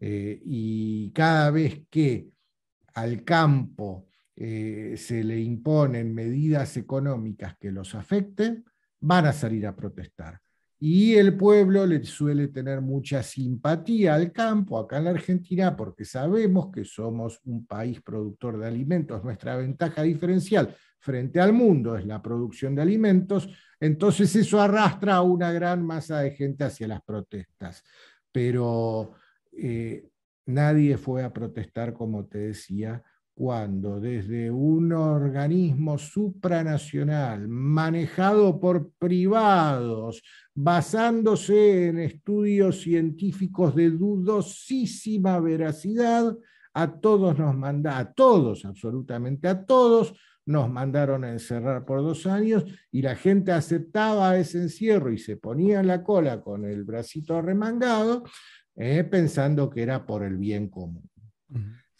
Eh, 0.00 0.40
y 0.44 1.10
cada 1.10 1.50
vez 1.50 1.82
que 1.90 2.30
al 2.94 3.24
campo 3.24 4.08
eh, 4.34 4.94
se 4.96 5.24
le 5.24 5.40
imponen 5.40 6.14
medidas 6.14 6.76
económicas 6.76 7.56
que 7.58 7.72
los 7.72 7.94
afecten, 7.94 8.64
van 9.00 9.26
a 9.26 9.32
salir 9.32 9.66
a 9.66 9.76
protestar. 9.76 10.40
y 10.78 11.14
el 11.14 11.34
pueblo 11.38 11.86
le 11.86 12.04
suele 12.04 12.48
tener 12.48 12.82
mucha 12.82 13.22
simpatía 13.22 14.14
al 14.14 14.30
campo 14.30 14.78
acá 14.78 14.98
en 14.98 15.04
la 15.04 15.10
Argentina 15.10 15.74
porque 15.74 16.04
sabemos 16.04 16.70
que 16.70 16.84
somos 16.84 17.40
un 17.44 17.66
país 17.66 18.02
productor 18.02 18.58
de 18.58 18.66
alimentos. 18.66 19.24
Nuestra 19.24 19.56
ventaja 19.56 20.02
diferencial 20.02 20.76
frente 20.98 21.40
al 21.40 21.52
mundo 21.52 21.96
es 21.96 22.06
la 22.06 22.22
producción 22.22 22.74
de 22.74 22.82
alimentos. 22.82 23.48
Entonces 23.80 24.34
eso 24.36 24.60
arrastra 24.60 25.16
a 25.16 25.22
una 25.22 25.52
gran 25.52 25.84
masa 25.84 26.20
de 26.20 26.32
gente 26.32 26.64
hacia 26.64 26.88
las 26.88 27.02
protestas. 27.02 27.84
Pero 28.32 29.14
eh, 29.52 30.08
nadie 30.46 30.96
fue 30.96 31.22
a 31.24 31.32
protestar, 31.32 31.92
como 31.92 32.26
te 32.26 32.38
decía, 32.38 33.02
cuando 33.36 34.00
desde 34.00 34.50
un 34.50 34.94
organismo 34.94 35.98
supranacional 35.98 37.46
manejado 37.48 38.58
por 38.58 38.92
privados, 38.92 40.22
basándose 40.54 41.88
en 41.88 41.98
estudios 41.98 42.80
científicos 42.80 43.74
de 43.74 43.90
dudosísima 43.90 45.38
veracidad, 45.38 46.34
a 46.72 46.92
todos 46.98 47.38
nos 47.38 47.54
manda, 47.54 47.98
a 47.98 48.10
todos, 48.14 48.64
absolutamente 48.64 49.48
a 49.48 49.66
todos, 49.66 50.14
nos 50.46 50.70
mandaron 50.70 51.24
a 51.24 51.32
encerrar 51.32 51.84
por 51.84 52.00
dos 52.02 52.24
años 52.26 52.64
y 52.90 53.02
la 53.02 53.16
gente 53.16 53.52
aceptaba 53.52 54.38
ese 54.38 54.62
encierro 54.62 55.12
y 55.12 55.18
se 55.18 55.36
ponía 55.36 55.80
en 55.80 55.88
la 55.88 56.02
cola 56.02 56.40
con 56.40 56.64
el 56.64 56.84
bracito 56.84 57.42
remangado, 57.42 58.24
eh, 58.76 59.04
pensando 59.04 59.68
que 59.68 59.82
era 59.82 60.06
por 60.06 60.22
el 60.22 60.36
bien 60.36 60.68
común. 60.68 61.10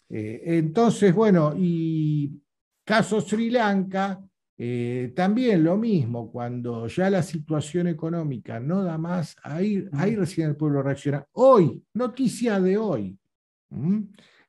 Eh, 0.09 0.41
entonces, 0.45 1.13
bueno, 1.13 1.53
y 1.57 2.41
caso 2.85 3.19
Sri 3.19 3.49
Lanka, 3.49 4.23
eh, 4.57 5.11
también 5.13 5.63
lo 5.63 5.75
mismo, 5.75 6.31
cuando 6.31 6.87
ya 6.87 7.09
la 7.09 7.21
situación 7.21 7.87
económica 7.87 8.61
no 8.61 8.81
da 8.81 8.97
más, 8.97 9.35
ahí, 9.43 9.85
ahí 9.91 10.15
recién 10.15 10.49
el 10.49 10.55
pueblo 10.55 10.81
reacciona. 10.81 11.25
Hoy, 11.33 11.83
noticia 11.93 12.61
de 12.61 12.77
hoy, 12.77 13.19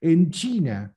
en 0.00 0.30
China, 0.30 0.94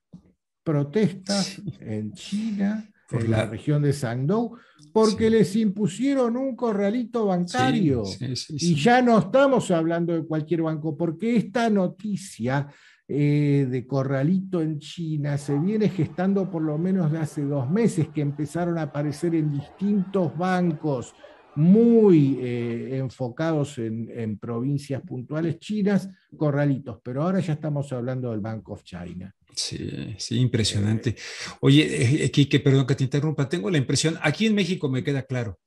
protestas 0.72 1.62
en 1.82 2.14
China, 2.14 2.90
en 3.12 3.30
la... 3.30 3.46
región 3.46 3.82
de 3.82 3.92
Shandong, 3.92 4.52
porque 4.94 5.30
les 5.30 5.54
impusieron 5.58 6.38
un 6.38 6.56
corralito 6.56 7.26
bancario. 7.26 8.04
y 8.50 8.76
ya 8.76 9.02
no 9.02 9.20
estamos 9.20 9.70
hablando 9.70 10.14
de 10.14 10.26
cualquier 10.26 10.62
banco, 10.62 10.96
porque 10.96 11.36
esta 11.36 11.70
noticia 11.70 12.70
eh, 13.06 13.68
de 13.70 13.86
corralito 13.86 14.62
en 14.62 14.80
China 14.80 15.38
se 15.38 15.60
viene 15.60 15.90
gestando 15.90 16.50
por 16.50 16.62
lo 16.62 16.78
menos 16.78 17.12
de 17.12 17.20
hace 17.20 17.44
dos 17.44 17.70
meses 17.70 18.08
que 18.08 18.22
empezaron 18.22 18.78
a 18.78 18.84
aparecer 18.84 19.36
en 19.36 19.52
distintos 19.52 20.38
bancos 20.38 21.14
muy 21.56 22.38
eh, 22.40 22.98
enfocados 22.98 23.78
en, 23.78 24.38
provincias 24.38 25.02
puntuales 25.02 25.60
chinas, 25.60 26.08
corralitos, 26.38 27.00
pero 27.04 27.24
ahora 27.24 27.42
ya 27.42 27.54
estamos 27.54 27.92
hablando 27.92 28.32
del 28.32 28.40
Bank 28.40 28.70
of 28.70 28.84
China. 28.84 29.36
Sí, 29.56 30.16
sí, 30.18 30.38
impresionante. 30.38 31.12
Eh, 31.12 31.16
Oye, 31.62 32.32
Kike, 32.32 32.60
perdón 32.60 32.88
que 32.88 32.96
te 32.96 33.04
interrumpa, 33.04 33.50
tengo 33.50 33.70
la 33.70 33.78
impresión, 33.78 34.18
aquí 34.22 34.46
en 34.46 34.56
México 34.56 34.90
me 34.90 35.04
queda 35.04 35.24
claro, 35.24 35.60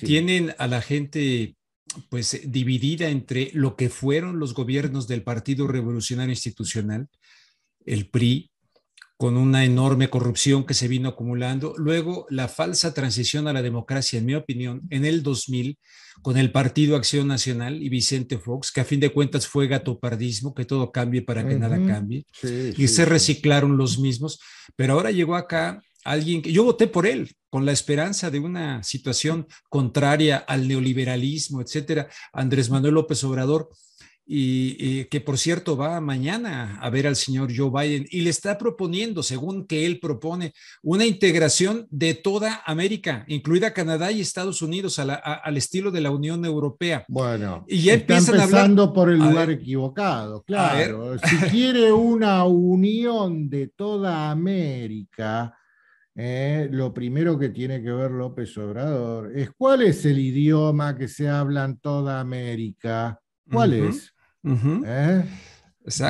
tienen 0.00 0.54
a 0.58 0.66
la 0.66 0.80
gente 0.82 1.56
pues 2.10 2.40
dividida 2.44 3.08
entre 3.08 3.50
lo 3.54 3.76
que 3.76 3.88
fueron 3.88 4.38
los 4.38 4.54
gobiernos 4.54 5.08
del 5.08 5.22
Partido 5.22 5.66
Revolucionario 5.66 6.32
Institucional, 6.32 7.08
el 7.84 8.08
PRI, 8.08 8.50
con 9.18 9.36
una 9.36 9.64
enorme 9.64 10.08
corrupción 10.08 10.64
que 10.64 10.74
se 10.74 10.86
vino 10.86 11.08
acumulando. 11.08 11.74
Luego, 11.76 12.24
la 12.30 12.46
falsa 12.46 12.94
transición 12.94 13.48
a 13.48 13.52
la 13.52 13.62
democracia, 13.62 14.20
en 14.20 14.26
mi 14.26 14.36
opinión, 14.36 14.82
en 14.90 15.04
el 15.04 15.24
2000, 15.24 15.76
con 16.22 16.36
el 16.38 16.52
Partido 16.52 16.94
Acción 16.94 17.26
Nacional 17.26 17.82
y 17.82 17.88
Vicente 17.88 18.38
Fox, 18.38 18.70
que 18.70 18.80
a 18.80 18.84
fin 18.84 19.00
de 19.00 19.10
cuentas 19.10 19.48
fue 19.48 19.66
gatopardismo, 19.66 20.54
que 20.54 20.64
todo 20.64 20.92
cambie 20.92 21.22
para 21.22 21.46
que 21.46 21.56
nada 21.56 21.84
cambie. 21.84 22.26
y 22.76 22.86
se 22.86 23.04
reciclaron 23.04 23.76
los 23.76 23.98
mismos. 23.98 24.38
Pero 24.76 24.92
ahora 24.92 25.10
llegó 25.10 25.34
acá 25.34 25.82
alguien 26.04 26.40
que 26.40 26.52
yo 26.52 26.62
voté 26.62 26.86
por 26.86 27.04
él 27.04 27.34
con 27.50 27.66
la 27.66 27.72
esperanza 27.72 28.30
de 28.30 28.38
una 28.38 28.84
situación 28.84 29.48
contraria 29.68 30.36
al 30.36 30.68
neoliberalismo, 30.68 31.60
etcétera, 31.60 32.08
Andrés 32.32 32.70
Manuel 32.70 32.94
López 32.94 33.24
Obrador, 33.24 33.68
y, 34.30 35.04
que 35.06 35.22
por 35.22 35.38
cierto 35.38 35.74
va 35.74 36.00
mañana 36.02 36.78
a 36.82 36.90
ver 36.90 37.06
al 37.06 37.16
señor 37.16 37.50
Joe 37.54 37.70
Biden 37.70 38.06
y 38.10 38.20
le 38.20 38.30
está 38.30 38.58
proponiendo, 38.58 39.22
según 39.22 39.66
que 39.66 39.86
él 39.86 39.98
propone, 40.00 40.52
una 40.82 41.06
integración 41.06 41.86
de 41.90 42.12
toda 42.12 42.62
América, 42.66 43.24
incluida 43.26 43.72
Canadá 43.72 44.12
y 44.12 44.20
Estados 44.20 44.60
Unidos, 44.60 44.98
al 44.98 45.56
estilo 45.56 45.90
de 45.90 46.02
la 46.02 46.10
Unión 46.10 46.44
Europea. 46.44 47.06
Bueno, 47.08 47.64
y 47.66 47.82
ya 47.82 47.94
está 47.94 48.18
empezando 48.18 48.92
por 48.92 49.08
el 49.08 49.18
lugar 49.18 49.50
equivocado, 49.50 50.42
claro. 50.42 51.18
Si 51.18 51.36
quiere 51.50 51.90
una 51.90 52.44
unión 52.44 53.48
de 53.48 53.68
toda 53.68 54.30
América, 54.30 55.56
eh, 56.14 56.68
lo 56.70 56.92
primero 56.92 57.38
que 57.38 57.48
tiene 57.48 57.82
que 57.82 57.92
ver 57.92 58.10
López 58.10 58.58
Obrador 58.58 59.32
es 59.34 59.52
cuál 59.56 59.82
es 59.82 60.04
el 60.04 60.18
idioma 60.18 60.98
que 60.98 61.08
se 61.08 61.28
habla 61.28 61.64
en 61.64 61.78
toda 61.78 62.20
América. 62.20 63.18
¿Cuál 63.50 63.72
es? 63.72 64.12
¿Eh? 64.86 65.24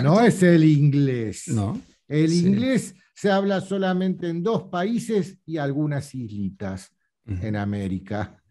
No 0.02 0.20
es 0.20 0.42
el 0.42 0.64
inglés. 0.64 1.48
No. 1.48 1.80
El 2.06 2.32
inglés 2.32 2.94
se 3.14 3.30
habla 3.30 3.60
solamente 3.60 4.28
en 4.28 4.42
dos 4.42 4.64
países 4.64 5.38
y 5.44 5.58
algunas 5.58 6.14
islitas 6.14 6.90
en 7.26 7.56
América. 7.56 8.42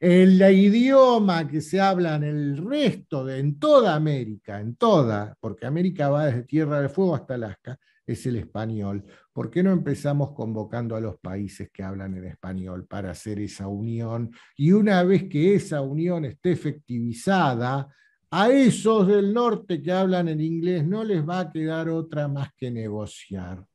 El 0.00 0.40
idioma 0.40 1.46
que 1.46 1.60
se 1.60 1.78
habla 1.78 2.16
en 2.16 2.24
el 2.24 2.56
resto 2.56 3.22
de, 3.22 3.38
en 3.38 3.58
toda 3.58 3.94
América, 3.94 4.58
en 4.58 4.76
toda, 4.76 5.36
porque 5.40 5.66
América 5.66 6.08
va 6.08 6.24
desde 6.24 6.44
Tierra 6.44 6.80
del 6.80 6.88
Fuego 6.88 7.14
hasta 7.14 7.34
Alaska, 7.34 7.78
es 8.06 8.24
el 8.24 8.36
español. 8.36 9.04
¿Por 9.30 9.50
qué 9.50 9.62
no 9.62 9.72
empezamos 9.72 10.32
convocando 10.32 10.96
a 10.96 11.02
los 11.02 11.18
países 11.18 11.70
que 11.70 11.82
hablan 11.82 12.16
en 12.16 12.24
español 12.24 12.86
para 12.86 13.10
hacer 13.10 13.40
esa 13.40 13.68
unión? 13.68 14.30
Y 14.56 14.72
una 14.72 15.02
vez 15.02 15.24
que 15.24 15.54
esa 15.54 15.82
unión 15.82 16.24
esté 16.24 16.52
efectivizada, 16.52 17.86
a 18.30 18.50
esos 18.50 19.06
del 19.06 19.32
norte 19.32 19.82
que 19.82 19.92
hablan 19.92 20.28
en 20.28 20.40
inglés 20.40 20.86
no 20.86 21.04
les 21.04 21.26
va 21.28 21.40
a 21.40 21.50
quedar 21.50 21.88
otra 21.88 22.28
más 22.28 22.52
que 22.54 22.70
negociar. 22.70 23.66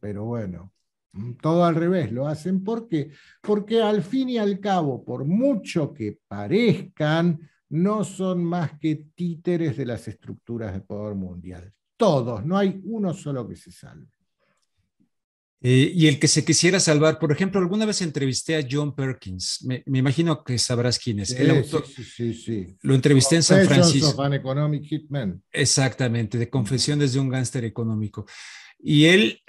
Pero 0.00 0.24
bueno, 0.24 0.72
todo 1.40 1.64
al 1.64 1.74
revés 1.74 2.12
lo 2.12 2.26
hacen. 2.26 2.62
¿Por 2.62 2.86
qué? 2.86 3.10
Porque 3.40 3.82
al 3.82 4.02
fin 4.02 4.28
y 4.28 4.38
al 4.38 4.60
cabo, 4.60 5.04
por 5.04 5.24
mucho 5.24 5.92
que 5.92 6.18
parezcan, 6.28 7.40
no 7.70 8.04
son 8.04 8.44
más 8.44 8.78
que 8.78 9.06
títeres 9.14 9.76
de 9.76 9.86
las 9.86 10.06
estructuras 10.06 10.72
de 10.72 10.80
poder 10.80 11.14
mundial 11.14 11.74
todos, 11.96 12.44
no 12.44 12.56
hay 12.56 12.80
uno 12.84 13.14
solo 13.14 13.48
que 13.48 13.56
se 13.56 13.70
salve. 13.70 14.13
Eh, 15.60 15.92
y 15.94 16.08
el 16.08 16.18
que 16.18 16.28
se 16.28 16.44
quisiera 16.44 16.78
salvar, 16.78 17.18
por 17.18 17.32
ejemplo, 17.32 17.58
alguna 17.58 17.86
vez 17.86 18.02
entrevisté 18.02 18.56
a 18.56 18.66
John 18.70 18.94
Perkins, 18.94 19.64
me, 19.64 19.82
imagino 19.86 20.44
que 20.44 20.58
sabrás 20.58 20.98
quién 20.98 21.20
es. 21.20 21.30
el 21.30 21.50
autor, 21.50 21.86
sí, 21.86 22.04
sí, 22.04 22.34
sí, 22.34 22.76
Lo 22.82 22.94
entrevisté 22.94 23.36
en 23.36 23.42
San 23.42 23.64
Francisco. 23.64 24.14
Exactamente, 25.50 26.36
de 26.36 26.50
Confesiones 26.50 27.14
de 27.14 27.20
un 27.20 27.30
Gánster 27.30 27.64
Económico. 27.64 28.26
Y 28.78 29.06
él 29.06 29.40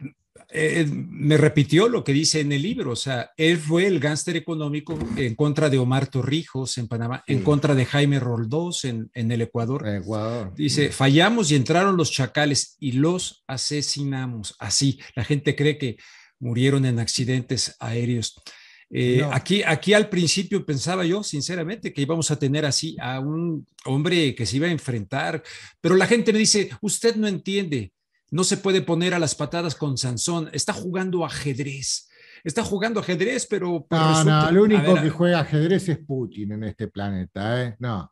eh, 0.50 0.86
me 0.90 1.38
repitió 1.38 1.88
lo 1.90 2.04
que 2.04 2.14
dice 2.14 2.40
en 2.40 2.52
el 2.52 2.62
libro, 2.62 2.92
o 2.92 2.96
sea, 2.96 3.32
él 3.38 3.58
fue 3.58 3.88
el 3.88 4.00
gánster 4.00 4.36
económico 4.36 4.98
en 5.18 5.36
contra 5.36 5.70
de 5.70 5.78
Omar 5.78 6.08
Torrijos 6.08 6.78
en 6.78 6.88
Panamá, 6.88 7.24
en 7.28 7.42
contra 7.42 7.76
de 7.76 7.86
Jaime 7.86 8.20
Roldós 8.20 8.86
en, 8.86 9.10
en 9.14 9.32
el 9.32 9.42
Ecuador. 9.42 9.88
Ecuador. 9.88 10.54
Dice, 10.56 10.90
fallamos 10.92 11.52
y 11.52 11.56
entraron 11.56 11.98
los 11.98 12.12
chacales 12.12 12.76
y 12.80 12.94
los 12.94 13.44
asesinamos. 13.48 14.56
Así, 14.60 15.00
la 15.16 15.24
gente 15.24 15.56
cree 15.56 15.78
que 15.78 15.98
murieron 16.40 16.86
en 16.86 17.00
accidentes 17.00 17.76
aéreos. 17.80 18.36
Eh, 18.92 19.24
aquí, 19.32 19.64
aquí 19.64 19.94
al 19.94 20.10
principio 20.10 20.66
pensaba 20.66 21.06
yo, 21.06 21.24
sinceramente, 21.24 21.92
que 21.92 22.02
íbamos 22.02 22.30
a 22.32 22.38
tener 22.38 22.66
así 22.66 22.96
a 23.02 23.20
un 23.20 23.66
hombre 23.86 24.36
que 24.36 24.46
se 24.46 24.58
iba 24.58 24.68
a 24.68 24.72
enfrentar, 24.72 25.44
pero 25.82 25.96
la 25.96 26.08
gente 26.08 26.32
me 26.32 26.40
dice, 26.40 26.70
usted 26.82 27.16
no 27.16 27.28
entiende, 27.28 27.92
no 28.36 28.44
se 28.44 28.58
puede 28.58 28.82
poner 28.82 29.14
a 29.14 29.20
las 29.20 29.34
patadas 29.34 29.76
con 29.76 29.98
Sansón, 29.98 30.50
está 30.52 30.74
jugando 30.74 31.24
ajedrez. 31.24 32.10
Está 32.44 32.64
jugando 32.64 33.00
ajedrez, 33.00 33.48
pero... 33.50 33.88
Pues 33.90 34.02
no, 34.02 34.24
no, 34.26 34.50
el 34.50 34.58
único 34.60 34.94
que 34.96 35.10
juega 35.10 35.40
ajedrez 35.40 35.88
es 35.88 36.00
Putin 36.00 36.52
en 36.52 36.66
este 36.66 36.90
planeta. 36.90 37.64
¿eh? 37.64 37.78
No, 37.80 38.12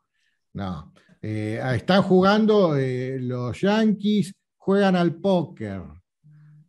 no. 0.54 0.94
Eh, 1.20 1.60
están 1.74 2.00
jugando 2.04 2.74
eh, 2.74 3.18
los 3.20 3.60
Yankees, 3.60 4.32
juegan 4.56 4.96
al 4.96 5.14
póker. 5.16 5.82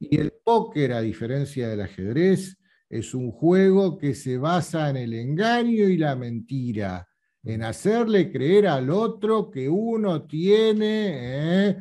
Y 0.02 0.18
el 0.18 0.34
póker, 0.44 0.92
a 0.92 1.00
diferencia 1.00 1.70
del 1.70 1.80
ajedrez, 1.80 2.58
es 2.90 3.14
un 3.14 3.32
juego 3.32 3.98
que 3.98 4.16
se 4.16 4.38
basa 4.38 4.90
en 4.90 4.98
el 4.98 5.14
engaño 5.14 5.88
y 5.88 5.96
la 5.96 6.18
mentira, 6.18 7.08
en 7.42 7.64
hacerle 7.64 8.34
creer 8.34 8.68
al 8.68 8.90
otro 8.90 9.50
que 9.50 9.70
uno 9.70 10.24
tiene 10.28 11.70
eh, 11.70 11.78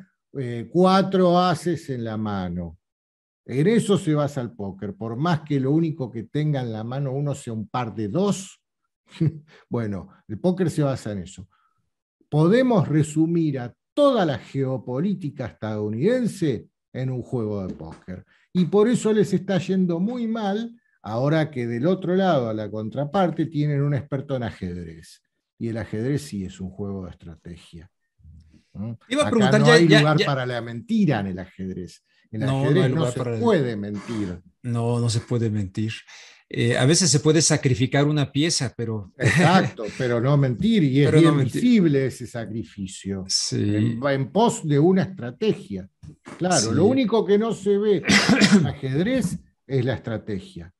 cuatro 0.71 1.39
haces 1.39 1.91
en 1.91 2.05
la 2.05 2.17
mano. 2.17 2.79
En 3.47 3.67
eso 3.67 3.99
se 3.99 4.15
basa 4.15 4.41
el 4.41 4.53
póker. 4.53 4.95
Por 4.95 5.17
más 5.17 5.43
que 5.43 5.61
lo 5.61 5.71
único 5.71 6.11
que 6.11 6.25
tenga 6.25 6.63
en 6.63 6.73
la 6.73 6.83
mano 6.83 7.13
uno 7.13 7.35
sea 7.35 7.53
un 7.53 7.69
par 7.69 7.95
de 7.95 8.09
dos, 8.09 8.61
bueno, 9.69 10.09
el 10.29 10.39
póker 10.39 10.71
se 10.71 10.83
basa 10.83 11.13
en 11.13 11.19
eso. 11.19 11.49
Podemos 12.29 12.89
resumir 12.89 13.59
a 13.59 13.75
toda 13.93 14.25
la 14.25 14.39
geopolítica 14.39 15.47
estadounidense 15.47 16.69
en 16.93 17.11
un 17.11 17.23
juego 17.23 17.67
de 17.67 17.75
póker. 17.75 18.25
Y 18.53 18.67
por 18.67 18.89
eso 18.89 19.13
les 19.13 19.33
está 19.33 19.59
yendo 19.59 20.01
muy 20.01 20.27
mal 20.27 20.75
ahora 21.03 21.51
que 21.51 21.67
del 21.67 21.87
otro 21.87 22.17
lado, 22.17 22.49
a 22.49 22.55
la 22.55 22.71
contraparte, 22.71 23.47
tienen 23.47 23.83
un 23.83 23.95
experto 23.95 24.37
en 24.37 24.45
ajedrez. 24.45 25.23
Y 25.59 25.69
el 25.69 25.77
ajedrez 25.77 26.23
sí 26.23 26.45
es 26.45 26.61
un 26.61 26.71
juego 26.71 27.05
de 27.05 27.11
estrategia. 27.11 27.91
Iba 29.09 29.27
a 29.27 29.31
preguntar, 29.31 29.61
no 29.61 29.73
hay 29.73 29.89
lugar 29.89 30.17
para 30.25 30.47
la 30.47 30.61
mentira 30.61 31.21
en 31.21 31.29
el 31.29 31.39
ajedrez. 31.39 32.03
En 32.31 32.43
el 32.43 32.49
ajedrez 32.49 32.91
no, 32.91 33.11
se 33.11 33.23
puede 33.41 33.77
mentir. 33.77 34.41
No, 34.63 34.99
no 34.99 35.09
se 35.09 35.21
puede 35.21 35.51
mentir. 35.51 35.93
Eh, 36.49 36.77
a 36.77 36.85
veces 36.85 37.11
se 37.11 37.21
puede 37.21 37.41
sacrificar 37.41 38.05
una 38.05 38.31
pieza, 38.31 38.73
pero... 38.77 39.13
Exacto, 39.17 39.85
pero 39.99 40.21
no 40.21 40.37
mentir, 40.37 40.85
y 40.85 41.03
es 41.03 41.13
bien 41.13 41.39
visible 41.39 42.07
ese 42.07 42.27
sacrificio. 42.27 43.25
Sí. 43.27 43.99
En, 44.03 44.31
pos 44.31 44.67
de 44.67 44.79
una 44.79 45.03
estrategia. 45.03 45.89
Claro, 46.39 46.73
lo 46.73 46.85
único 46.85 47.25
que 47.25 47.39
no 47.39 47.53
se 47.55 47.79
ve 47.79 48.03
en 48.57 48.67
ajedrez 48.67 49.39
es 49.67 49.85
la 49.85 49.95
estrategia, 49.95 50.73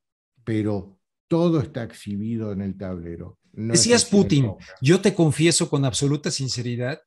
pero 0.45 0.99
todo 1.29 1.61
está 1.61 1.83
exhibido 1.83 2.53
en 2.53 2.61
el 2.61 2.77
tablero. 2.77 3.39
Decías 3.53 4.05
Putin, 4.05 4.53
yo 4.81 5.01
te 5.01 5.15
confieso 5.15 5.71
con 5.71 5.85
absoluta 5.85 6.31
sinceridad 6.31 7.01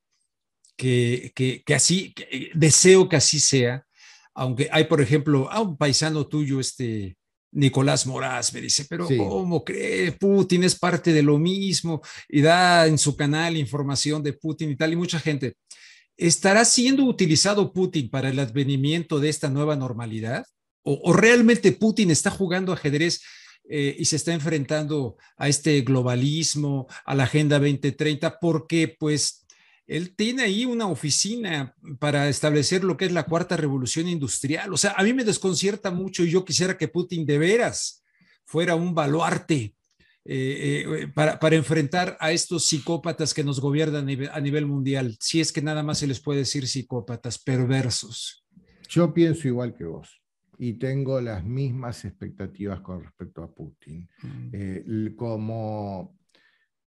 que, 0.78 1.34
que, 1.66 1.76
así, 1.76 2.14
eh, 2.32 2.52
deseo 2.54 3.10
que 3.10 3.18
así 3.18 3.40
sea, 3.40 3.84
aunque 4.34 4.70
hay, 4.72 4.86
por 4.86 5.02
ejemplo, 5.02 5.52
a 5.52 5.62
un 5.62 5.76
paisano 5.76 6.28
tuyo, 6.28 6.60
este 6.60 7.18
Nicolás 7.52 8.06
Moraz, 8.06 8.54
me 8.54 8.62
dice, 8.62 8.86
pero 8.88 9.08
¿cómo 9.08 9.64
cree? 9.64 10.12
Putin 10.12 10.64
es 10.64 10.78
parte 10.78 11.12
de 11.12 11.24
lo 11.24 11.40
mismo 11.40 12.02
y 12.30 12.42
da 12.42 12.86
en 12.86 12.98
su 12.98 13.16
canal 13.16 13.58
información 13.58 14.22
de 14.22 14.34
Putin 14.34 14.72
y 14.72 14.76
tal, 14.76 14.94
y 14.94 14.96
mucha 14.96 15.20
gente. 15.20 15.56
¿Estará 16.16 16.66
siendo 16.66 17.04
utilizado 17.06 17.74
Putin 17.74 18.10
para 18.10 18.30
el 18.30 18.40
advenimiento 18.40 19.20
de 19.20 19.30
esta 19.30 19.50
nueva 19.50 19.76
normalidad? 19.76 20.46
¿O, 20.84 21.14
realmente 21.14 21.72
Putin 21.72 22.12
está 22.12 22.30
jugando 22.30 22.72
ajedrez 22.72 23.22
eh, 23.70 23.96
y 23.98 24.06
se 24.06 24.16
está 24.16 24.34
enfrentando 24.34 25.18
a 25.36 25.50
este 25.50 25.82
globalismo, 25.82 26.88
a 27.06 27.16
la 27.16 27.24
Agenda 27.24 27.60
2030, 27.60 28.40
porque 28.40 28.96
pues 29.00 29.47
él 29.88 30.16
tiene 30.16 30.44
ahí 30.44 30.66
una 30.66 30.88
oficina 30.88 31.74
para 32.00 32.28
establecer 32.28 32.84
lo 32.84 32.98
que 32.98 33.06
es 33.06 33.14
la 33.14 33.24
cuarta 33.24 33.56
revolución 33.56 34.08
industrial. 34.10 34.74
O 34.74 34.78
sea, 34.78 34.94
a 34.98 35.04
mí 35.04 35.14
me 35.14 35.24
desconcierta 35.24 35.92
mucho 35.92 36.24
y 36.24 36.30
yo 36.30 36.44
quisiera 36.44 36.78
que 36.78 36.90
Putin 36.90 37.26
de 37.26 37.38
veras 37.38 38.04
fuera 38.46 38.76
un 38.76 38.94
baluarte 38.94 39.76
eh, 40.30 40.84
eh, 40.86 41.08
para, 41.08 41.56
enfrentar 41.56 42.18
a 42.20 42.34
estos 42.34 42.66
psicópatas 42.66 43.34
que 43.34 43.46
nos 43.46 43.62
gobiernan 43.62 44.10
a 44.34 44.42
nivel, 44.42 44.66
mundial, 44.66 45.16
si 45.22 45.40
es 45.40 45.54
que 45.54 45.62
nada 45.62 45.84
más 45.84 46.00
se 46.00 46.08
les 46.08 46.20
puede 46.20 46.40
decir 46.40 46.68
psicópatas, 46.68 47.40
perversos. 47.40 48.46
Yo 48.90 49.14
pienso 49.14 49.48
igual 49.48 49.74
que 49.74 49.86
vos 49.86 50.22
y 50.58 50.74
tengo 50.74 51.22
las 51.22 51.46
mismas 51.46 52.04
expectativas 52.04 52.82
con 52.82 53.04
respecto 53.04 53.42
a 53.42 53.54
Putin. 53.54 54.10
Mm. 54.22 54.50
Eh, 54.52 55.14
como, 55.16 56.18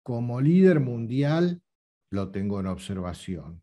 como 0.02 0.42
líder 0.42 0.80
mundial, 0.80 1.62
lo 2.10 2.30
tengo 2.30 2.60
en 2.60 2.68
observación. 2.68 3.62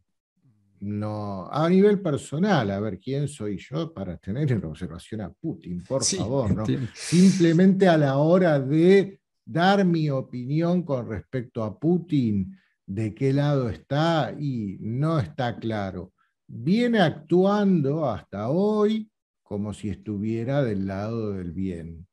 No, 0.81 1.49
a 1.51 1.69
nivel 1.69 2.01
personal, 2.01 2.71
a 2.71 2.81
ver 2.81 2.99
quién 2.99 3.27
soy 3.27 3.57
yo 3.57 3.95
para 3.95 4.19
tener 4.19 4.53
en 4.53 4.65
observación 4.65 5.23
a 5.23 5.31
Putin, 5.33 5.83
por 5.83 6.05
favor, 6.05 6.55
¿no? 6.55 6.65
Simplemente 6.93 7.89
a 7.89 7.97
la 7.97 8.19
hora 8.19 8.61
de 8.61 9.21
dar 9.45 9.85
mi 9.85 10.11
opinión 10.11 10.83
con 10.83 11.09
respecto 11.09 11.63
a 11.63 11.79
Putin, 11.79 12.59
de 12.87 13.15
qué 13.15 13.33
lado 13.33 13.71
está 13.71 14.35
y 14.39 14.77
no 14.81 15.19
está 15.19 15.57
claro. 15.59 16.13
Viene 16.47 17.01
actuando 17.01 18.11
hasta 18.11 18.51
hoy 18.51 19.11
como 19.43 19.73
si 19.73 19.89
estuviera 19.89 20.63
del 20.63 20.87
lado 20.87 21.33
del 21.33 21.53
bien. 21.53 22.07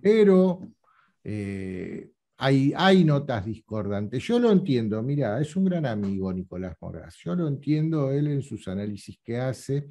Pero 0.00 0.70
eh, 1.24 2.10
hay, 2.38 3.04
notas 3.04 3.44
discordantes. 3.44 4.22
Yo 4.22 4.38
lo 4.38 4.52
entiendo, 4.52 5.02
mira, 5.02 5.40
es 5.40 5.56
un 5.56 5.64
gran 5.64 5.86
amigo 5.86 6.32
Nicolás 6.32 6.76
Moraz, 6.80 7.16
yo 7.24 7.34
lo 7.34 7.48
entiendo 7.48 8.12
él 8.12 8.28
en 8.28 8.42
sus 8.42 8.68
análisis 8.68 9.18
que 9.24 9.38
hace, 9.38 9.88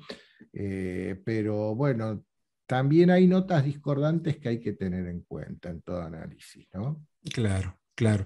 eh, 0.53 1.21
pero 1.25 1.75
bueno, 1.75 2.23
también 2.65 3.12
hay 3.12 3.27
notas 3.27 3.65
discordantes 3.65 4.38
que 4.38 4.49
hay 4.49 4.60
que 4.60 4.73
tener 4.73 5.07
en 5.07 5.21
cuenta 5.21 5.69
en 5.69 5.81
todo 5.81 6.01
análisis, 6.01 6.67
¿no? 6.73 7.05
Claro, 7.33 7.77
claro. 7.95 8.25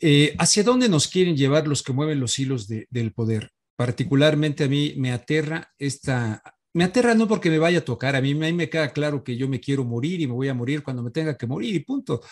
Eh, 0.00 0.34
¿Hacia 0.38 0.64
dónde 0.64 0.88
nos 0.88 1.06
quieren 1.06 1.36
llevar 1.36 1.68
los 1.68 1.82
que 1.82 1.92
mueven 1.92 2.20
los 2.20 2.38
hilos 2.38 2.66
del 2.68 3.12
poder? 3.12 3.50
Particularmente 3.76 4.64
a 4.64 4.68
mí 4.68 4.94
me 4.96 5.12
aterra 5.12 5.72
esta 5.78 6.42
me 6.74 6.84
aterra 6.84 7.14
no 7.14 7.28
porque 7.28 7.50
me 7.50 7.58
vaya 7.58 7.78
a 7.78 7.84
tocar, 7.84 8.16
a 8.16 8.20
mí, 8.20 8.34
me 8.34 8.70
queda 8.70 8.92
claro 8.92 9.22
que 9.22 9.36
yo 9.36 9.48
me 9.48 9.60
quiero 9.60 9.84
morir 9.84 10.20
y 10.20 10.26
me 10.26 10.32
voy 10.32 10.48
a 10.48 10.54
morir 10.54 10.82
cuando 10.82 11.02
me 11.02 11.10
tenga 11.10 11.36
que 11.36 11.46
morir 11.46 11.74
y 11.74 11.80
punto. 11.80 12.22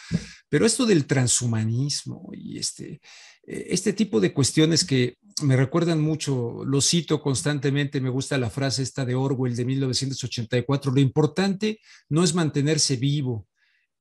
Pero 0.48 0.64
esto 0.64 0.87
del 0.87 1.07
transhumanismo 1.07 2.31
y 2.33 2.59
este, 2.59 3.00
eh, 3.46 3.66
este 3.68 3.92
tipo 3.92 4.20
de 4.20 4.33
cuestiones 4.33 4.85
que 4.85 5.18
me 5.42 5.57
recuerdan 5.57 6.00
mucho, 6.00 6.64
lo 6.64 6.81
cito 6.81 7.20
constantemente, 7.20 8.00
me 8.00 8.11
gusta 8.11 8.38
la 8.38 8.50
frase 8.50 8.83
esta 8.83 9.05
de 9.05 9.14
Orwell 9.14 9.57
de 9.57 9.64
1984, 9.64 10.92
lo 10.92 11.00
importante 11.00 11.81
no 12.09 12.24
es 12.24 12.35
mantenerse 12.35 12.96
vivo, 12.96 13.46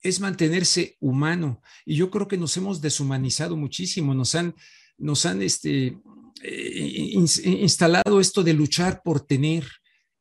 es 0.02 0.20
mantenerse 0.20 0.96
humano. 1.00 1.62
Y 1.86 1.96
yo 1.96 2.10
creo 2.10 2.28
que 2.28 2.38
nos 2.38 2.56
hemos 2.58 2.82
deshumanizado 2.82 3.58
muchísimo, 3.58 4.14
nos 4.14 4.36
han, 4.36 4.56
nos 4.98 5.26
han 5.26 5.42
este, 5.42 5.98
eh, 6.44 7.14
instalado 7.44 8.20
esto 8.20 8.44
de 8.44 8.54
luchar 8.54 9.02
por 9.04 9.22
tener 9.22 9.66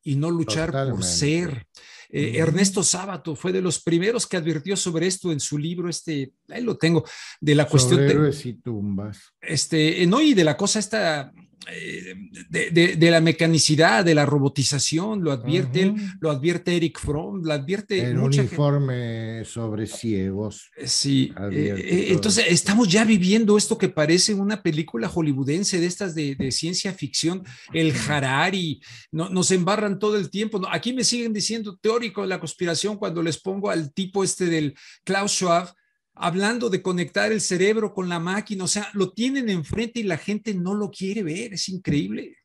y 0.09 0.17
no 0.17 0.31
luchar 0.31 0.73
por 0.91 1.05
ser. 1.05 1.67
Eh, 2.09 2.39
Ernesto 2.39 2.83
Sábato 2.83 3.37
fue 3.37 3.53
de 3.53 3.61
los 3.61 3.83
primeros 3.83 4.27
que 4.27 4.39
advirtió 4.39 4.75
sobre 4.75 5.07
esto 5.07 5.31
en 5.31 5.39
su 5.39 5.59
libro, 5.59 5.91
este, 5.91 6.33
ahí 6.49 6.63
lo 6.63 6.79
tengo, 6.79 7.05
de 7.39 7.55
la 7.55 7.67
cuestión 7.67 8.01
de... 8.01 8.35
y 8.43 8.55
tumbas. 8.55 9.35
Este, 9.39 10.07
no, 10.07 10.23
y 10.23 10.33
de 10.33 10.45
la 10.45 10.57
cosa 10.57 10.79
esta 10.79 11.31
eh, 11.71 12.15
de, 12.49 13.11
la 13.11 13.21
mecanicidad, 13.21 14.05
de 14.05 14.15
la 14.15 14.25
robotización, 14.25 15.23
lo 15.23 15.33
advierte 15.33 15.83
él, 15.83 15.95
lo 16.21 16.31
advierte 16.31 16.77
Eric 16.77 16.99
Fromm, 16.99 17.43
lo 17.43 17.53
advierte. 17.53 17.99
En 17.99 18.19
un 18.19 18.33
informe 18.33 19.45
sobre 19.45 19.87
ciegos. 19.87 20.71
Eh, 20.77 20.87
sí, 20.87 21.33
eh, 21.53 22.07
entonces 22.11 22.47
estamos 22.49 22.89
ya 22.89 23.05
viviendo 23.05 23.59
esto 23.59 23.77
que 23.77 23.89
parece 23.89 24.35
una 24.35 24.63
película 24.63 25.09
hollywoodense 25.09 25.81
de 25.81 25.87
estas 25.87 26.15
de, 26.15 26.37
ciencia 26.53 26.93
ficción, 26.93 27.43
el 27.73 27.93
Harari, 27.93 28.81
no, 29.13 29.29
nos 29.29 29.51
embarran 29.51 29.99
todo 29.99 30.17
el 30.17 30.31
tiempo. 30.31 30.61
Aquí 30.71 30.93
me 30.93 31.05
siguen 31.05 31.33
diciendo 31.33 31.77
teórico 31.81 32.23
de 32.23 32.29
la 32.29 32.41
conspiración 32.41 32.97
cuando 32.97 33.23
les 33.23 33.39
pongo 33.41 33.71
al 33.71 33.93
tipo 33.93 34.25
este 34.25 34.47
del 34.47 34.75
Klaus 35.05 35.33
Schwab 35.33 35.75
hablando 36.19 36.69
de 36.71 36.83
conectar 36.83 37.33
el 37.33 37.41
cerebro 37.41 37.93
con 37.95 38.09
la 38.09 38.19
máquina, 38.19 38.65
o 38.65 38.69
sea, 38.69 38.89
lo 38.95 39.13
tienen 39.13 39.49
enfrente 39.49 40.01
y 40.01 40.05
la 40.05 40.19
gente 40.19 40.55
no 40.55 40.75
lo 40.75 40.91
quiere 40.91 41.23
ver, 41.23 41.55
es 41.55 41.69
increíble. 41.69 42.37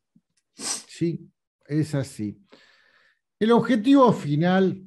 Sí, 0.54 1.28
es 1.66 1.94
así. 1.94 2.38
El 3.38 3.52
objetivo 3.52 4.12
final 4.12 4.86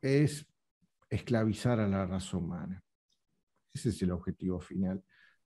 es 0.00 0.46
esclavizar 1.10 1.78
a 1.80 1.88
la 1.88 2.06
raza 2.06 2.36
humana. 2.36 2.82
Ese 3.74 3.90
es 3.90 4.02
el 4.02 4.10
objetivo 4.10 4.60
final. 4.60 5.02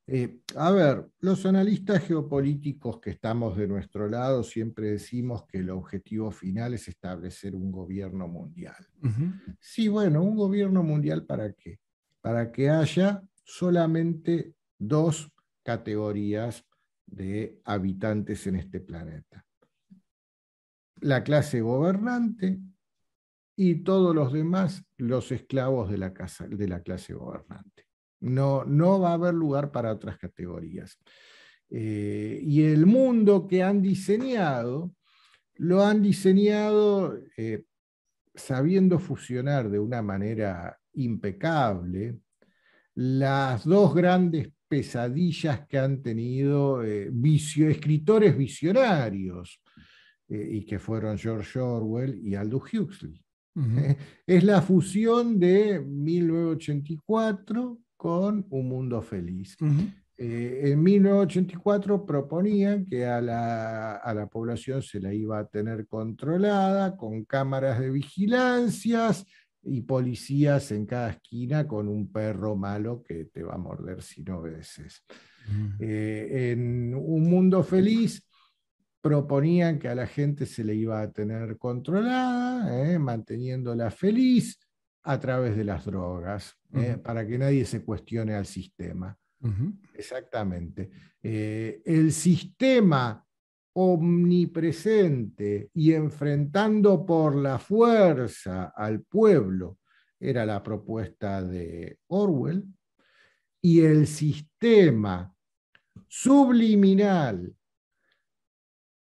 Eh, 0.09 0.39
a 0.55 0.71
ver, 0.71 1.05
los 1.19 1.45
analistas 1.47 2.05
geopolíticos 2.07 3.01
que 3.01 3.11
estamos 3.11 3.57
de 3.57 3.67
nuestro 3.67 4.09
lado 4.09 4.45
siempre 4.45 4.93
decimos 4.93 5.45
que 5.47 5.59
el 5.59 5.71
objetivo 5.71 6.31
final 6.31 6.75
es 6.75 6.87
establecer 6.87 7.57
un 7.57 7.73
gobierno 7.73 8.29
mundial. 8.29 8.87
Sí, 9.59 9.89
bueno, 9.89 10.23
un 10.23 10.37
gobierno 10.37 10.85
mundial 10.85 11.27
para 11.27 11.53
qué? 11.53 11.81
Para 12.27 12.51
que 12.51 12.69
haya 12.69 13.23
solamente 13.45 14.57
dos 14.77 15.31
categorías 15.62 16.67
de 17.07 17.61
habitantes 17.65 18.49
en 18.49 18.57
este 18.57 18.81
planeta. 18.81 19.47
La 21.03 21.23
clase 21.23 21.61
gobernante 21.61 22.59
y 23.55 23.77
todos 23.85 24.12
los 24.12 24.33
demás 24.33 24.85
los 24.97 25.31
esclavos 25.31 25.89
de 25.89 25.99
la, 25.99 26.12
de 26.49 26.67
la 26.67 26.81
clase 26.81 27.15
gobernante. 27.15 27.87
No, 28.19 28.65
no 28.65 28.99
va 28.99 29.11
a 29.11 29.15
haber 29.15 29.35
lugar 29.35 29.71
para 29.71 29.93
otras 29.93 30.19
categorías. 30.19 30.99
Eh, 31.71 32.41
y 32.43 32.65
el 32.65 32.87
mundo 32.87 33.47
que 33.47 33.62
han 33.62 33.81
diseñado, 33.81 34.93
lo 35.59 35.85
han 35.85 36.03
diseñado 36.03 37.21
eh, 37.37 37.62
sabiendo 38.35 38.99
fusionar 38.99 39.71
de 39.71 39.79
una 39.79 40.03
manera 40.03 40.77
impecable, 40.97 42.19
las 42.95 43.65
dos 43.65 43.95
grandes 43.95 44.51
pesadillas 44.69 45.67
que 45.67 45.79
han 45.79 46.03
tenido 46.03 46.83
eh, 46.83 47.11
escritores 47.69 48.37
visionarios, 48.37 49.63
eh, 50.29 50.49
y 50.53 50.65
que 50.65 50.81
fueron 50.81 51.17
George 51.17 51.59
Orwell 51.61 52.21
y 52.23 52.35
Aldous 52.35 52.75
Huxley. 52.75 53.23
es 54.27 54.45
la 54.45 54.61
fusión 54.61 55.39
de 55.39 55.81
1984 55.81 57.79
con 57.97 58.45
Un 58.51 58.69
Mundo 58.69 59.01
Feliz. 59.03 59.57
Eh, 60.19 60.63
en 60.65 60.83
1984 60.83 62.05
proponían 62.05 62.85
que 62.87 63.07
a 63.07 63.21
la, 63.21 63.97
a 63.97 64.15
la, 64.15 64.27
población 64.27 64.83
se 64.83 64.99
la 64.99 65.15
iba 65.15 65.39
a 65.39 65.47
tener 65.47 65.87
controlada 65.87 66.97
con 66.97 67.25
cámaras 67.25 67.79
de 67.79 67.91
vigilancias 67.91 69.27
y 69.66 69.83
policías 69.83 70.70
en 70.72 70.87
cada 70.87 71.11
esquina 71.11 71.66
con 71.66 71.88
un 71.88 72.11
perro 72.11 72.57
malo 72.57 73.02
que 73.02 73.26
te 73.26 73.42
va 73.42 73.55
a 73.55 73.59
morder 73.59 74.02
si 74.02 74.22
no 74.22 74.38
obedeces. 74.38 75.05
Eh, 75.79 76.52
en 76.52 76.94
Un 76.94 77.22
Mundo 77.29 77.62
Feliz 77.62 78.22
proponían 79.00 79.79
que 79.79 79.88
a 79.88 79.94
la 79.94 80.07
gente 80.07 80.46
se 80.46 80.64
le 80.64 80.74
iba 80.74 81.00
a 81.00 81.11
tener 81.11 81.59
controlada, 81.59 82.92
eh, 82.92 82.98
manteniéndola 82.98 83.90
feliz 83.90 84.59
a 85.02 85.20
través 85.20 85.57
de 85.57 85.64
las 85.64 85.85
drogas, 85.85 86.57
para 87.02 87.26
que 87.26 87.38
nadie 87.38 87.64
se 87.64 87.85
cuestione 87.85 88.35
al 88.35 88.46
sistema. 88.46 89.16
Exactamente. 89.94 90.90
Eh, 91.22 91.83
el 91.85 92.12
sistema 92.12 93.26
omnipresente 93.79 95.71
y 95.75 95.93
enfrentando 95.93 97.05
por 97.05 97.37
la 97.37 97.59
fuerza 97.59 98.73
al 98.75 99.03
pueblo 99.03 99.79
era 100.19 100.47
la 100.47 100.62
propuesta 100.62 101.43
de 101.43 101.99
Orwell, 102.09 102.65
y 103.61 103.81
el 103.81 104.07
sistema 104.07 105.33
subliminal 106.09 107.55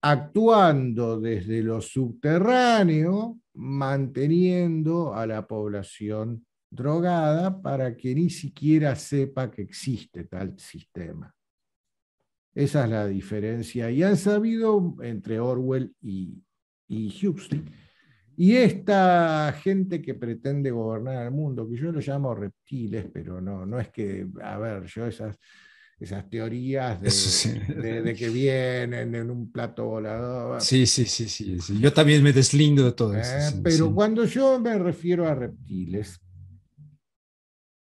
actuando 0.02 1.20
desde 1.20 1.62
lo 1.62 1.82
subterráneo, 1.82 3.40
manteniendo 3.54 5.14
a 5.14 5.26
la 5.26 5.48
población 5.48 6.46
drogada 6.70 7.62
para 7.62 7.96
que 7.96 8.14
ni 8.14 8.30
siquiera 8.30 8.96
sepa 8.96 9.50
que 9.50 9.62
existe 9.62 10.26
tal 10.26 10.60
sistema. 10.60 11.35
Esa 12.56 12.86
es 12.86 12.90
la 12.90 13.08
diferencia. 13.08 13.92
Y 13.92 14.02
han 14.02 14.16
sabido 14.16 14.96
entre 15.02 15.40
Orwell 15.40 15.94
y, 16.02 16.42
y 16.88 17.28
Huxley. 17.28 17.64
Y 18.38 18.56
esta 18.56 19.54
gente 19.62 20.02
que 20.02 20.14
pretende 20.14 20.72
gobernar 20.72 21.26
el 21.26 21.32
mundo, 21.32 21.70
que 21.70 21.76
yo 21.76 21.92
lo 21.92 22.00
llamo 22.00 22.34
reptiles, 22.34 23.08
pero 23.14 23.40
no, 23.42 23.66
no 23.66 23.80
es 23.80 23.90
que, 23.90 24.28
a 24.42 24.58
ver, 24.58 24.86
yo 24.86 25.06
esas, 25.06 25.38
esas 26.00 26.30
teorías 26.30 27.02
de, 27.02 28.16
que 28.18 28.30
vienen 28.30 29.16
en 29.16 29.32
un 29.32 29.52
plato 29.52 29.86
volador. 29.86 30.62
Sí, 30.62 30.86
sí, 30.86 31.06
sí, 31.06 31.30
sí, 31.30 31.80
Yo 31.80 31.94
también 31.94 32.24
me 32.24 32.34
deslindo 32.34 32.84
de 32.84 32.92
todo 32.92 33.16
eso. 33.16 33.58
Eh, 33.58 33.62
pero 33.64 33.94
cuando 33.94 34.26
yo 34.26 34.60
me 34.60 34.78
refiero 34.78 35.28
a 35.28 35.36
reptiles, 35.36 36.20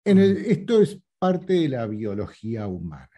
esto 0.04 0.82
es 0.82 1.00
parte 1.18 1.54
de 1.54 1.70
la 1.70 1.88
biología 1.88 2.68
humana. 2.68 3.13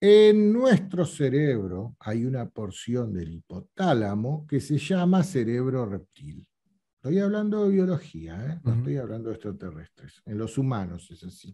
En 0.00 0.52
nuestro 0.52 1.04
cerebro 1.04 1.96
hay 1.98 2.24
una 2.24 2.48
porción 2.48 3.12
del 3.12 3.32
hipotálamo 3.32 4.46
que 4.46 4.60
se 4.60 4.78
llama 4.78 5.24
cerebro 5.24 5.86
reptil. 5.86 6.46
Estoy 6.94 7.18
hablando 7.18 7.64
de 7.64 7.70
biología, 7.70 8.46
¿eh? 8.46 8.60
no 8.62 8.74
estoy 8.74 8.96
hablando 8.96 9.30
de 9.30 9.34
extraterrestres. 9.34 10.22
En 10.24 10.38
los 10.38 10.56
humanos 10.56 11.10
es 11.10 11.24
así. 11.24 11.52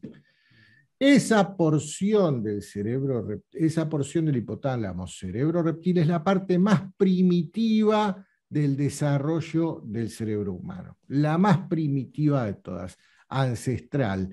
Esa 0.98 1.56
porción 1.56 2.42
del 2.42 2.62
cerebro, 2.62 3.26
esa 3.50 3.88
porción 3.88 4.26
del 4.26 4.36
hipotálamo 4.36 5.06
cerebro 5.06 5.62
reptil 5.62 5.98
es 5.98 6.06
la 6.06 6.22
parte 6.22 6.58
más 6.58 6.82
primitiva 6.98 8.26
del 8.46 8.76
desarrollo 8.76 9.82
del 9.86 10.10
cerebro 10.10 10.52
humano, 10.52 10.98
la 11.08 11.38
más 11.38 11.66
primitiva 11.66 12.44
de 12.44 12.54
todas 12.54 12.98
ancestral 13.28 14.30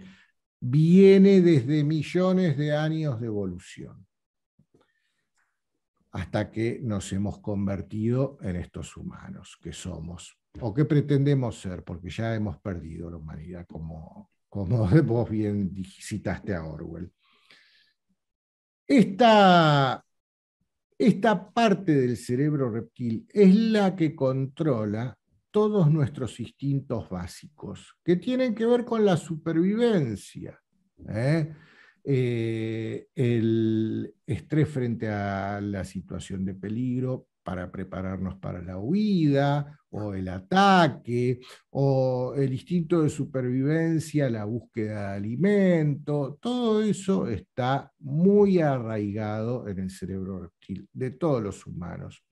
viene 0.61 1.41
desde 1.41 1.83
millones 1.83 2.55
de 2.55 2.75
años 2.75 3.19
de 3.19 3.27
evolución 3.27 4.05
hasta 6.11 6.51
que 6.51 6.79
nos 6.81 7.11
hemos 7.13 7.39
convertido 7.39 8.37
en 8.41 8.57
estos 8.57 8.95
humanos 8.95 9.57
que 9.61 9.73
somos 9.73 10.37
o 10.59 10.73
que 10.73 10.85
pretendemos 10.85 11.59
ser, 11.59 11.83
porque 11.83 12.09
ya 12.09 12.35
hemos 12.35 12.57
perdido 12.59 13.09
la 13.09 13.17
humanidad, 13.17 13.65
como, 13.67 14.29
como 14.49 14.85
vos 15.05 15.29
bien 15.29 15.73
citaste 15.83 16.53
a 16.53 16.65
Orwell. 16.65 17.11
Esta, 18.85 20.03
esta 20.97 21.49
parte 21.49 21.95
del 21.95 22.17
cerebro 22.17 22.69
reptil 22.69 23.25
es 23.29 23.55
la 23.55 23.95
que 23.95 24.13
controla 24.13 25.17
todos 25.51 25.91
nuestros 25.91 26.39
instintos 26.39 27.09
básicos, 27.09 27.95
que 28.03 28.15
tienen 28.15 28.55
que 28.55 28.65
ver 28.65 28.85
con 28.85 29.05
la 29.05 29.17
supervivencia. 29.17 30.59
¿eh? 31.09 31.53
Eh, 32.03 33.07
el 33.13 34.13
estrés 34.25 34.69
frente 34.69 35.07
a 35.07 35.61
la 35.61 35.83
situación 35.83 36.45
de 36.45 36.55
peligro 36.55 37.27
para 37.43 37.71
prepararnos 37.71 38.35
para 38.35 38.61
la 38.61 38.77
huida 38.77 39.79
o 39.89 40.13
el 40.13 40.29
ataque, 40.29 41.41
o 41.71 42.33
el 42.35 42.53
instinto 42.53 43.01
de 43.01 43.09
supervivencia, 43.09 44.29
la 44.29 44.45
búsqueda 44.45 45.11
de 45.11 45.17
alimento, 45.17 46.39
todo 46.41 46.81
eso 46.81 47.27
está 47.27 47.91
muy 47.99 48.59
arraigado 48.59 49.67
en 49.67 49.79
el 49.79 49.89
cerebro 49.89 50.43
reptil 50.43 50.87
de 50.93 51.11
todos 51.11 51.43
los 51.43 51.65
humanos. 51.67 52.23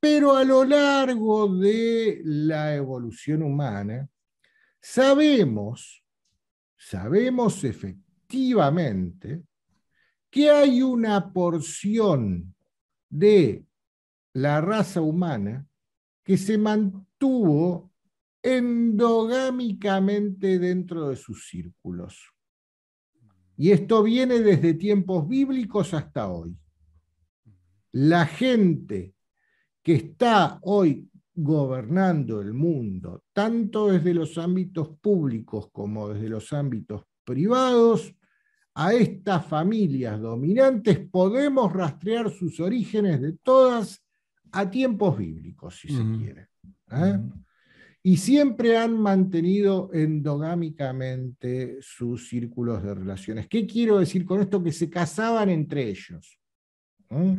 Pero 0.00 0.36
a 0.36 0.44
lo 0.44 0.64
largo 0.64 1.52
de 1.56 2.20
la 2.24 2.74
evolución 2.74 3.42
humana, 3.42 4.08
sabemos, 4.80 6.04
sabemos 6.76 7.64
efectivamente 7.64 9.42
que 10.30 10.50
hay 10.50 10.82
una 10.82 11.32
porción 11.32 12.54
de 13.08 13.64
la 14.34 14.60
raza 14.60 15.00
humana 15.00 15.66
que 16.22 16.36
se 16.36 16.58
mantuvo 16.58 17.90
endogámicamente 18.42 20.60
dentro 20.60 21.08
de 21.08 21.16
sus 21.16 21.48
círculos. 21.48 22.30
Y 23.56 23.72
esto 23.72 24.04
viene 24.04 24.38
desde 24.40 24.74
tiempos 24.74 25.26
bíblicos 25.26 25.92
hasta 25.92 26.28
hoy. 26.28 26.56
La 27.90 28.26
gente 28.26 29.16
que 29.88 29.94
está 29.94 30.58
hoy 30.64 31.08
gobernando 31.34 32.42
el 32.42 32.52
mundo, 32.52 33.24
tanto 33.32 33.90
desde 33.90 34.12
los 34.12 34.36
ámbitos 34.36 34.90
públicos 35.00 35.70
como 35.72 36.10
desde 36.10 36.28
los 36.28 36.52
ámbitos 36.52 37.04
privados, 37.24 38.14
a 38.74 38.92
estas 38.92 39.46
familias 39.46 40.20
dominantes 40.20 40.98
podemos 41.08 41.72
rastrear 41.72 42.30
sus 42.30 42.60
orígenes 42.60 43.22
de 43.22 43.32
todas 43.42 44.04
a 44.52 44.70
tiempos 44.70 45.16
bíblicos, 45.16 45.80
si 45.80 45.88
se 45.88 46.02
quiere. 46.18 46.48
¿eh? 46.92 47.18
Y 48.02 48.18
siempre 48.18 48.76
han 48.76 48.92
mantenido 48.92 49.88
endogámicamente 49.94 51.78
sus 51.80 52.28
círculos 52.28 52.82
de 52.82 52.94
relaciones. 52.94 53.48
¿Qué 53.48 53.66
quiero 53.66 54.00
decir 54.00 54.26
con 54.26 54.42
esto? 54.42 54.62
Que 54.62 54.72
se 54.72 54.90
casaban 54.90 55.48
entre 55.48 55.88
ellos. 55.88 56.38
¿eh? 57.08 57.38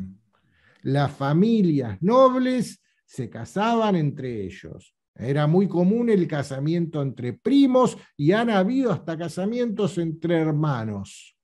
Las 0.83 1.11
familias 1.11 2.01
nobles 2.01 2.81
se 3.05 3.29
casaban 3.29 3.95
entre 3.95 4.45
ellos. 4.45 4.95
Era 5.15 5.47
muy 5.47 5.67
común 5.67 6.09
el 6.09 6.27
casamiento 6.27 7.01
entre 7.01 7.33
primos 7.33 7.97
y 8.15 8.31
han 8.31 8.49
habido 8.49 8.91
hasta 8.91 9.17
casamientos 9.17 9.97
entre 9.97 10.37
hermanos. 10.37 11.35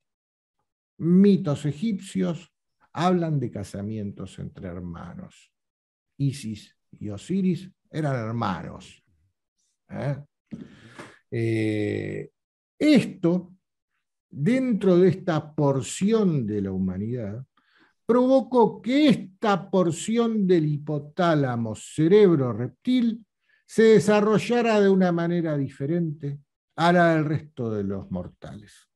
Mitos 0.98 1.66
egipcios 1.66 2.54
hablan 2.94 3.40
de 3.40 3.52
casamientos 3.52 4.40
entre 4.40 4.68
hermanos. 4.68 5.52
Isis 6.18 6.74
y 6.92 7.10
Osiris 7.10 7.70
eran 7.92 8.16
hermanos. 8.16 9.04
¿eh? 9.90 10.24
Eh, 11.32 12.30
esto, 12.80 13.54
dentro 14.30 14.98
de 14.98 15.10
esta 15.10 15.54
porción 15.54 16.46
de 16.46 16.62
la 16.62 16.72
humanidad, 16.72 17.46
provocó 18.06 18.82
que 18.82 19.10
esta 19.10 19.70
porción 19.70 20.48
del 20.48 20.66
hipotálamo 20.66 21.76
cerebro 21.76 22.54
reptil 22.54 23.26
se 23.66 23.84
desarrollara 23.84 24.80
de 24.80 24.90
una 24.90 25.12
manera 25.12 25.58
diferente 25.58 26.40
a 26.76 26.94
la 26.94 27.16
del 27.16 27.26
resto 27.26 27.72
de 27.72 27.84
los 27.84 28.12
mortales. 28.12 28.88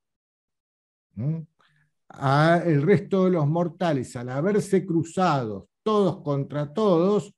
el 1.15 2.82
resto 2.82 3.26
de 3.26 3.32
los 3.32 3.48
mortales, 3.48 4.15
al 4.15 4.30
haberse 4.30 4.86
cruzado 4.86 5.69
todos 5.84 6.22
contra 6.22 6.72
todos, 6.72 7.34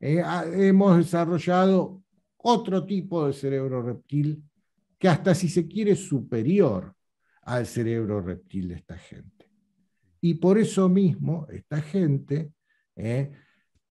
eh, 0.00 0.22
hemos 0.52 0.96
desarrollado 0.96 2.02
otro 2.38 2.86
tipo 2.86 3.26
de 3.26 3.32
cerebro 3.34 3.82
reptil 3.82 4.42
que 4.98 5.08
hasta 5.08 5.34
si 5.34 5.48
se 5.48 5.66
quiere 5.66 5.94
superior 5.96 6.94
al 7.42 7.66
cerebro 7.66 8.20
reptil 8.20 8.68
de 8.68 8.74
esta 8.76 8.96
gente. 8.96 9.39
Y 10.20 10.34
por 10.34 10.58
eso 10.58 10.88
mismo, 10.88 11.46
esta 11.50 11.80
gente 11.80 12.52
eh, 12.96 13.30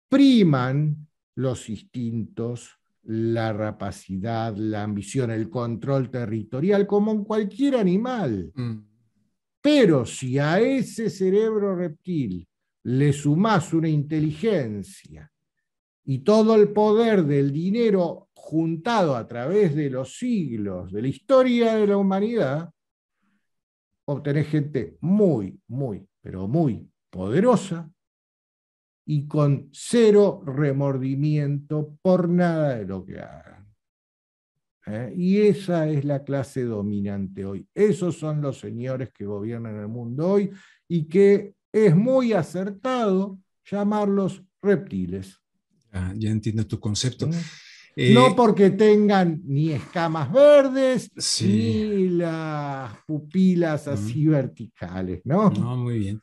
priman 0.08 1.06
los 1.36 1.68
instintos, 1.70 2.78
la 3.04 3.52
rapacidad, 3.52 4.54
la 4.56 4.82
ambición, 4.82 5.30
el 5.30 5.48
control 5.48 6.10
territorial, 6.10 6.86
como 6.86 7.12
en 7.12 7.24
cualquier 7.24 7.76
animal. 7.76 8.52
Mm. 8.54 8.78
Pero 9.62 10.04
si 10.04 10.38
a 10.38 10.60
ese 10.60 11.10
cerebro 11.10 11.74
reptil 11.76 12.46
le 12.84 13.12
sumás 13.12 13.72
una 13.72 13.88
inteligencia 13.88 15.30
y 16.04 16.20
todo 16.20 16.54
el 16.54 16.72
poder 16.72 17.24
del 17.24 17.52
dinero 17.52 18.28
juntado 18.32 19.16
a 19.16 19.26
través 19.26 19.74
de 19.74 19.90
los 19.90 20.16
siglos, 20.16 20.92
de 20.92 21.02
la 21.02 21.08
historia 21.08 21.74
de 21.74 21.86
la 21.86 21.96
humanidad, 21.96 22.70
obtenés 24.06 24.48
gente 24.48 24.96
muy, 25.00 25.60
muy, 25.68 26.06
pero 26.20 26.46
muy 26.48 26.88
poderosa 27.10 27.90
y 29.06 29.26
con 29.26 29.68
cero 29.72 30.42
remordimiento 30.46 31.98
por 32.02 32.28
nada 32.28 32.76
de 32.76 32.84
lo 32.84 33.04
que 33.04 33.18
hagan. 33.18 33.74
¿eh? 34.86 35.12
Y 35.16 35.40
esa 35.42 35.88
es 35.88 36.04
la 36.04 36.22
clase 36.22 36.64
dominante 36.64 37.44
hoy. 37.44 37.66
Esos 37.74 38.16
son 38.18 38.40
los 38.40 38.60
señores 38.60 39.10
que 39.12 39.24
gobiernan 39.24 39.76
el 39.76 39.88
mundo 39.88 40.28
hoy 40.28 40.50
y 40.86 41.06
que 41.08 41.54
es 41.72 41.96
muy 41.96 42.32
acertado 42.32 43.38
llamarlos 43.64 44.42
reptiles. 44.62 45.40
ya 45.92 46.30
entiendo 46.30 46.66
tu 46.66 46.78
concepto. 46.78 47.26
¿Mm? 47.26 47.32
Eh, 48.02 48.14
no 48.14 48.34
porque 48.34 48.70
tengan 48.70 49.42
ni 49.44 49.72
escamas 49.72 50.32
verdes, 50.32 51.10
ni 51.42 52.08
las 52.08 52.96
pupilas 53.06 53.86
así 53.88 54.24
verticales, 54.24 55.20
¿no? 55.24 55.50
No, 55.50 55.76
muy 55.76 55.98
bien. 55.98 56.22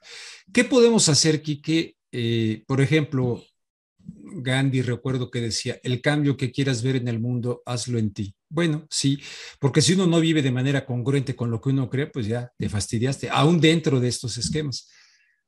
¿Qué 0.51 0.63
podemos 0.63 1.07
hacer, 1.07 1.43
Quique? 1.43 1.95
Eh, 2.11 2.63
por 2.65 2.81
ejemplo, 2.81 3.43
Gandhi, 3.99 4.81
recuerdo 4.81 5.29
que 5.29 5.39
decía, 5.39 5.79
el 5.83 6.01
cambio 6.01 6.35
que 6.35 6.51
quieras 6.51 6.81
ver 6.81 6.95
en 6.95 7.09
el 7.09 7.19
mundo, 7.19 7.61
hazlo 7.63 7.99
en 7.99 8.11
ti. 8.11 8.33
Bueno, 8.49 8.87
sí, 8.89 9.19
porque 9.59 9.83
si 9.83 9.93
uno 9.93 10.07
no 10.07 10.19
vive 10.19 10.41
de 10.41 10.49
manera 10.49 10.83
congruente 10.83 11.35
con 11.35 11.51
lo 11.51 11.61
que 11.61 11.69
uno 11.69 11.91
cree, 11.91 12.07
pues 12.07 12.25
ya 12.25 12.51
te 12.57 12.69
fastidiaste, 12.69 13.29
aún 13.29 13.61
dentro 13.61 13.99
de 13.99 14.07
estos 14.07 14.35
esquemas. 14.39 14.89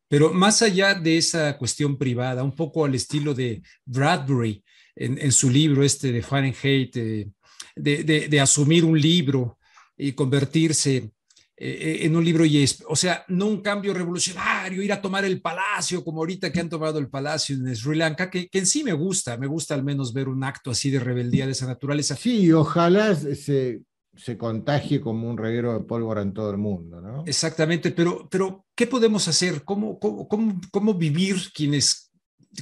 Pero 0.08 0.32
más 0.32 0.62
allá 0.62 0.94
de 0.94 1.18
esa 1.18 1.58
cuestión 1.58 1.98
privada, 1.98 2.44
un 2.44 2.56
poco 2.56 2.86
al 2.86 2.94
estilo 2.94 3.34
de 3.34 3.64
Bradbury, 3.84 4.64
en, 5.00 5.32
su 5.32 5.50
libro 5.50 5.84
este 5.84 6.12
de 6.12 6.22
Fahrenheit, 6.22 6.96
eh, 6.98 7.30
de, 7.76 8.40
asumir 8.42 8.84
un 8.84 9.00
libro 9.00 9.58
y 9.98 10.12
convertirse 10.12 11.12
eh, 11.56 12.00
en 12.02 12.16
un 12.16 12.24
libro 12.24 12.44
y 12.46 12.64
es, 12.64 12.84
o 12.88 12.96
sea, 12.96 13.24
no 13.30 13.48
un 13.48 13.62
cambio 13.62 13.94
revolucionario, 13.94 14.82
ir 14.82 14.92
a 14.92 15.02
tomar 15.02 15.24
el 15.24 15.42
palacio 15.42 16.04
como 16.04 16.20
ahorita 16.20 16.52
que 16.52 16.60
han 16.60 16.70
tomado 16.70 17.00
el 17.00 17.10
palacio 17.10 17.56
en 17.56 17.76
Sri 17.76 17.98
Lanka, 17.98 18.30
que, 18.30 18.50
en 18.52 18.66
sí 18.66 18.84
me 18.84 18.94
gusta, 18.94 19.38
me 19.38 19.48
gusta 19.48 19.74
al 19.74 19.84
menos 19.84 20.14
ver 20.14 20.28
un 20.28 20.44
acto 20.44 20.72
así 20.72 20.90
de 20.90 21.00
rebeldía 21.00 21.46
de 21.46 21.54
esa 21.54 21.66
naturaleza. 21.66 22.18
Sí, 22.18 22.52
ojalá 22.52 23.16
se, 23.16 23.82
se 24.16 24.38
contagie 24.38 25.00
como 25.00 25.30
un 25.30 25.38
reguero 25.38 25.74
de 25.74 25.86
pólvora 25.86 26.22
en 26.22 26.34
todo 26.34 26.52
el 26.52 26.58
mundo, 26.58 27.00
¿no? 27.00 27.24
Exactamente, 27.26 27.92
pero, 27.92 28.28
pero 28.30 28.66
¿qué 28.76 28.86
podemos 28.86 29.30
hacer? 29.30 29.64
¿Cómo, 29.64 29.98
cómo, 29.98 30.28
cómo, 30.28 30.60
cómo 30.72 30.94
vivir 30.94 31.38
quienes 31.54 32.09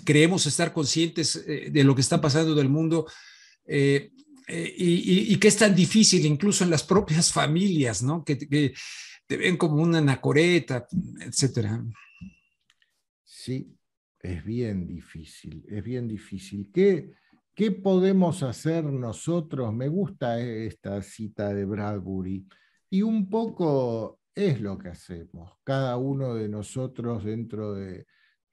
creemos 0.03 0.45
estar 0.45 0.73
conscientes 0.73 1.35
eh, 1.47 1.69
de 1.71 1.83
lo 1.83 1.95
que 1.95 2.01
está 2.01 2.19
pasando 2.19 2.55
del 2.55 2.69
mundo 2.69 3.07
eh, 3.65 4.11
eh, 4.47 4.73
y, 4.77 5.35
que 5.37 5.49
es 5.49 5.57
tan 5.57 5.75
difícil 5.75 6.25
incluso 6.25 6.63
en 6.63 6.69
las 6.69 6.83
propias 6.83 7.33
familias, 7.33 8.01
¿no? 8.01 8.23
Que, 8.23 8.35
te 9.27 9.35
ven 9.35 9.57
como 9.57 9.83
una 9.83 9.97
anacoreta, 9.97 10.87
etcétera. 11.19 11.83
Sí, 13.25 13.75
es 14.21 14.45
bien 14.45 14.87
difícil, 14.87 15.65
es 15.67 15.83
bien 15.83 16.07
difícil. 16.07 16.71
¿Qué, 16.73 17.11
¿Qué 17.53 17.71
podemos 17.71 18.41
hacer 18.43 18.85
nosotros? 18.85 19.73
Me 19.73 19.89
gusta 19.89 20.39
esta 20.39 21.01
cita 21.01 21.53
de 21.53 21.65
Bradbury 21.65 22.47
y 22.89 23.01
un 23.01 23.29
poco 23.29 24.21
es 24.33 24.61
lo 24.61 24.77
que 24.77 24.89
hacemos, 24.89 25.51
cada 25.63 25.97
uno 25.97 26.35
de 26.35 26.47
nosotros 26.47 27.25
dentro 27.25 27.73
de, 27.73 28.05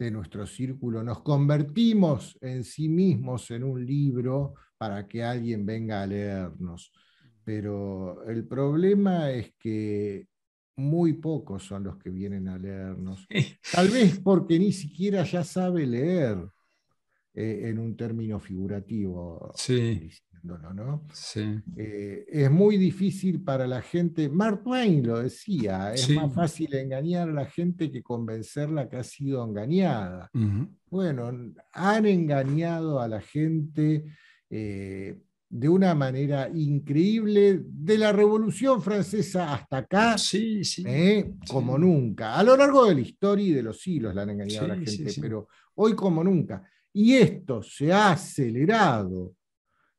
de 0.05 0.11
nuestro 0.11 0.47
círculo, 0.47 1.03
nos 1.03 1.23
convertimos 1.23 2.39
en 2.41 2.65
sí 2.65 2.89
mismos 2.89 3.51
en 3.51 3.65
un 3.65 3.85
libro 3.85 4.55
para 4.77 5.09
que 5.09 5.25
alguien 5.25 5.65
venga 5.65 6.03
a 6.03 6.07
leernos. 6.07 6.93
Pero 7.45 8.25
el 8.25 8.47
problema 8.47 9.31
es 9.31 9.55
que 9.59 10.27
muy 10.77 11.15
pocos 11.15 11.65
son 11.65 11.85
los 11.85 11.97
que 11.99 12.11
vienen 12.11 12.49
a 12.49 12.59
leernos. 12.59 13.27
Tal 13.73 13.89
vez 13.89 14.19
porque 14.21 14.59
ni 14.59 14.73
siquiera 14.73 15.25
ya 15.25 15.45
sabe 15.45 15.87
leer 15.87 16.39
eh, 17.35 17.63
en 17.65 17.79
un 17.79 17.97
término 17.97 18.39
figurativo. 18.41 19.53
Sí. 19.55 20.11
¿no? 20.45 21.07
Eh, 21.77 22.27
es 22.29 22.51
muy 22.51 22.77
difícil 22.77 23.43
para 23.43 23.67
la 23.67 23.81
gente, 23.81 24.29
Mark 24.29 24.63
Twain 24.63 25.07
lo 25.07 25.21
decía, 25.21 25.95
es 25.95 26.11
más 26.11 26.33
fácil 26.35 26.75
engañar 26.75 27.31
a 27.31 27.33
la 27.33 27.47
gente 27.47 27.91
que 27.91 28.03
convencerla 28.03 28.89
que 28.89 28.97
ha 28.97 29.05
sido 29.05 29.45
engañada. 29.45 30.31
Bueno, 30.91 31.33
han 31.73 32.07
engañado 32.07 33.01
a 33.01 33.09
la 33.09 33.21
gente 33.21 34.05
eh, 34.51 35.19
de 35.49 35.69
una 35.69 35.95
manera 35.95 36.51
increíble, 36.53 37.63
de 37.65 37.99
la 37.99 38.13
Revolución 38.13 38.83
Francesa 38.83 39.55
hasta 39.55 39.79
acá, 39.79 40.19
sí, 40.19 40.65
sí, 40.65 40.85
eh, 40.87 41.35
como 41.49 41.79
nunca. 41.79 42.35
A 42.35 42.43
lo 42.43 42.57
largo 42.57 42.87
de 42.87 42.97
la 42.97 43.01
historia 43.01 43.47
y 43.47 43.53
de 43.53 43.63
los 43.63 43.81
siglos 43.81 44.15
la 44.15 44.23
han 44.23 44.31
engañado 44.31 44.67
a 44.67 44.77
la 44.77 44.77
gente, 44.77 45.13
pero 45.21 45.49
hoy 45.77 45.95
como 45.95 46.23
nunca. 46.23 46.63
Y 46.97 47.15
esto 47.15 47.61
se 47.61 47.93
ha 47.93 48.13
acelerado 48.13 49.35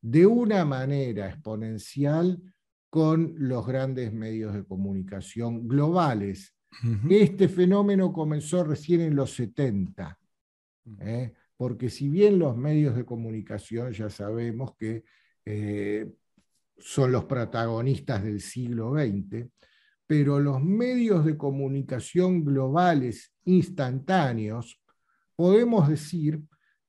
de 0.02 0.26
una 0.26 0.64
manera 0.64 1.28
exponencial 1.28 2.42
con 2.90 3.36
los 3.38 3.68
grandes 3.68 4.14
medios 4.14 4.54
de 4.54 4.64
comunicación 4.64 5.68
globales. 5.68 6.56
Este 7.10 7.50
fenómeno 7.50 8.14
comenzó 8.14 8.64
recién 8.64 9.02
en 9.02 9.16
los 9.16 9.34
70, 9.34 10.18
¿eh? 11.02 11.34
porque 11.58 11.90
si 11.90 12.08
bien 12.08 12.40
los 12.40 12.56
medios 12.56 12.96
de 12.96 13.06
comunicación 13.06 13.92
ya 13.92 14.10
sabemos 14.10 14.76
que 14.78 15.04
eh, 15.44 16.10
son 16.78 17.12
los 17.12 17.26
protagonistas 17.26 18.24
del 18.24 18.40
siglo 18.40 18.94
XX, 18.94 19.48
pero 20.08 20.40
los 20.40 20.64
medios 20.64 21.26
de 21.26 21.36
comunicación 21.36 22.46
globales 22.46 23.34
instantáneos, 23.44 24.82
podemos 25.36 25.90
decir 25.90 26.42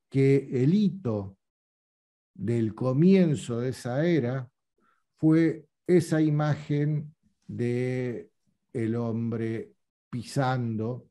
que 0.08 0.48
el 0.62 0.74
hito 0.74 1.36
del 2.34 2.74
comienzo 2.74 3.60
de 3.60 3.70
esa 3.70 4.06
era 4.06 4.50
fue 5.16 5.66
esa 5.86 6.20
imagen 6.20 7.14
de 7.46 8.30
el 8.72 8.96
hombre 8.96 9.72
pisando 10.10 11.08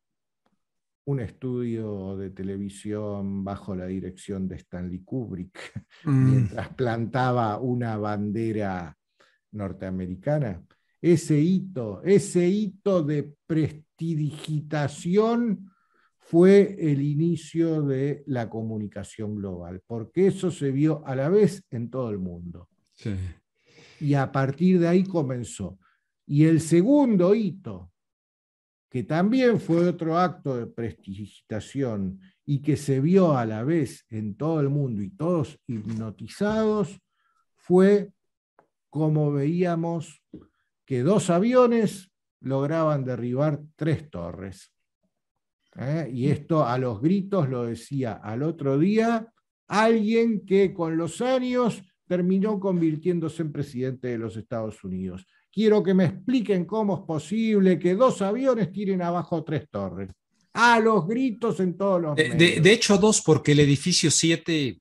un 1.06 1.20
estudio 1.20 2.18
de 2.18 2.32
televisión 2.32 3.44
bajo 3.44 3.76
la 3.76 3.86
dirección 3.86 4.48
de 4.48 4.56
Stanley 4.56 5.04
Kubrick, 5.04 5.86
mm. 6.06 6.32
mientras 6.32 6.70
plantaba 6.70 7.60
una 7.60 7.96
bandera 7.98 8.98
norteamericana. 9.52 10.64
Ese 11.02 11.38
hito, 11.40 12.02
ese 12.04 12.48
hito 12.48 13.04
de 13.04 13.36
prestidigitación 13.46 15.70
fue 16.28 16.76
el 16.80 17.04
inicio 17.04 17.84
de 17.84 18.24
la 18.26 18.50
comunicación 18.50 19.36
global, 19.36 19.84
porque 19.86 20.26
eso 20.26 20.50
se 20.50 20.72
vio 20.72 21.06
a 21.06 21.16
la 21.16 21.30
vez 21.30 21.64
en 21.70 21.92
todo 21.92 22.10
el 22.10 22.18
mundo. 22.18 22.68
Y 24.00 24.16
a 24.16 24.32
partir 24.32 24.80
de 24.80 24.88
ahí 24.88 25.04
comenzó. 25.04 25.78
Y 26.26 26.46
el 26.46 26.62
segundo 26.62 27.36
hito, 27.36 27.92
que 28.90 29.04
también 29.04 29.60
fue 29.60 29.88
otro 29.88 30.18
acto 30.18 30.58
de 30.58 30.66
prestigitación 30.66 32.20
y 32.44 32.60
que 32.60 32.76
se 32.76 33.00
vio 33.02 33.38
a 33.38 33.46
la 33.46 33.64
vez 33.64 34.04
en 34.10 34.36
todo 34.36 34.62
el 34.62 34.70
mundo 34.70 35.04
y 35.04 35.12
todos 35.12 35.60
hipnotizados, 35.68 37.00
fue 37.54 38.12
como 38.90 39.32
veíamos 39.32 40.24
que 40.86 41.04
dos 41.04 41.30
aviones 41.30 42.12
lograban 42.40 43.06
derribar 43.06 43.62
tres 43.76 44.10
torres. 44.10 44.75
¿Eh? 45.78 46.10
y 46.12 46.28
esto 46.28 46.66
a 46.66 46.78
los 46.78 47.02
gritos 47.02 47.50
lo 47.50 47.66
decía 47.66 48.14
al 48.14 48.44
otro 48.44 48.78
día 48.78 49.28
alguien 49.68 50.46
que 50.46 50.74
con 50.74 50.98
los 50.98 51.22
años 51.22 51.82
terminó 52.08 52.60
convirtiéndose 52.60 53.42
en 53.42 53.52
presidente 53.52 54.10
de 54.10 54.18
los 54.18 54.38
Estados 54.38 54.84
Unidos. 54.84 55.26
Quiero 55.52 55.82
que 55.82 55.94
me 55.94 56.06
expliquen 56.06 56.66
cómo 56.66 56.98
es 56.98 57.02
posible 57.02 57.80
que 57.80 57.96
dos 57.96 58.22
aviones 58.22 58.72
tiren 58.72 59.02
abajo 59.02 59.44
tres 59.44 59.70
torres. 59.70 60.10
A 60.54 60.80
los 60.80 61.08
gritos 61.08 61.60
en 61.60 61.76
todos 61.76 62.02
los... 62.02 62.16
De, 62.16 62.60
de, 62.62 62.72
hecho, 62.72 62.98
dos, 62.98 63.22
porque 63.22 63.54
el 63.54 63.60
edificio 63.60 64.12
7 64.12 64.80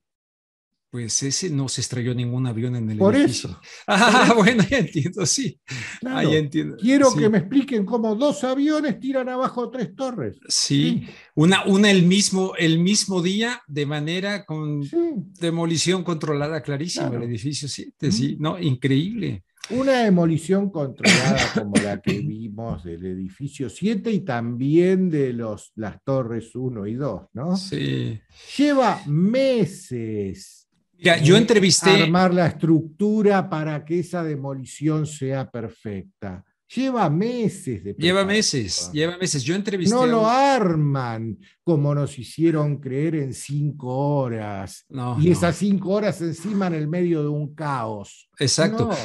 Pues 0.91 1.21
ese 1.23 1.49
no 1.49 1.67
se 1.67 1.81
estrelló 1.81 2.15
ningún 2.15 2.47
avión 2.47 2.75
en 2.77 2.89
el 2.89 2.97
Por 2.97 3.15
edificio. 3.15 3.49
eso. 3.49 3.59
Ah, 3.87 4.33
bueno, 4.37 4.63
ya 4.69 4.77
entiendo, 4.77 5.25
sí. 5.25 5.59
Claro. 5.99 6.17
Ah, 6.17 6.31
ya 6.31 6.37
entiendo. 6.37 6.77
Quiero 6.77 7.11
Sí. 7.11 7.19
que 7.19 7.29
me 7.29 7.39
expliquen 7.39 7.85
cómo 7.85 8.15
dos 8.15 8.43
aviones 8.45 8.99
tiran 8.99 9.27
abajo 9.27 9.69
tres 9.69 9.93
torres. 9.95 10.37
Sí, 10.47 11.05
una, 11.35 11.65
una 11.65 11.91
el 11.91 12.03
mismo, 12.03 12.53
el 12.57 12.79
mismo 12.79 13.21
día 13.21 13.61
de 13.67 13.85
manera 13.85 14.45
con 14.45 14.83
Sí. 14.83 14.97
demolición 15.39 16.03
controlada 16.03 16.61
clarísima 16.61 17.09
Claro. 17.09 17.23
el 17.23 17.29
edificio 17.29 17.67
7, 17.67 18.11
sí, 18.11 18.37
no, 18.39 18.57
increíble. 18.57 19.43
Una 19.71 20.03
demolición 20.03 20.69
controlada 20.69 21.39
como 21.55 21.75
la 21.77 21.99
que 21.99 22.19
vimos 22.19 22.83
del 22.83 23.03
edificio 23.03 23.67
7 23.67 24.11
y 24.11 24.19
también 24.19 25.09
de 25.09 25.33
los, 25.33 25.71
las 25.75 26.01
torres 26.03 26.55
1 26.55 26.85
y 26.85 26.93
2, 26.93 27.23
¿no? 27.33 27.57
Sí. 27.57 28.19
Lleva 28.57 29.01
meses 29.07 30.64
Mira, 30.97 31.17
yo 31.17 31.35
eh, 31.35 31.39
entrevisté, 31.39 32.03
armar 32.03 32.33
la 32.33 32.47
estructura 32.47 33.49
para 33.49 33.83
que 33.83 33.99
esa 33.99 34.23
demolición 34.23 35.05
sea 35.05 35.49
perfecta. 35.49 36.43
Lleva 36.73 37.09
meses 37.09 37.83
de 37.83 37.93
lleva 37.93 38.25
meses, 38.25 38.89
lleva 38.91 39.17
meses. 39.17 39.43
Yo 39.43 39.55
entrevisté 39.55 39.93
No 39.93 40.03
a 40.03 40.07
lo 40.07 40.27
arman 40.27 41.37
como 41.63 41.93
nos 41.93 42.17
hicieron 42.17 42.77
creer 42.77 43.15
en 43.15 43.33
cinco 43.33 43.87
horas. 43.87 44.85
No, 44.89 45.17
y 45.21 45.27
no, 45.27 45.31
esas 45.31 45.55
cinco 45.57 45.91
horas 45.91 46.19
encima 46.21 46.67
en 46.67 46.73
el 46.73 46.87
medio 46.87 47.21
de 47.21 47.29
un 47.29 47.53
caos. 47.53 48.29
exacto. 48.39 48.89
No. 48.89 48.97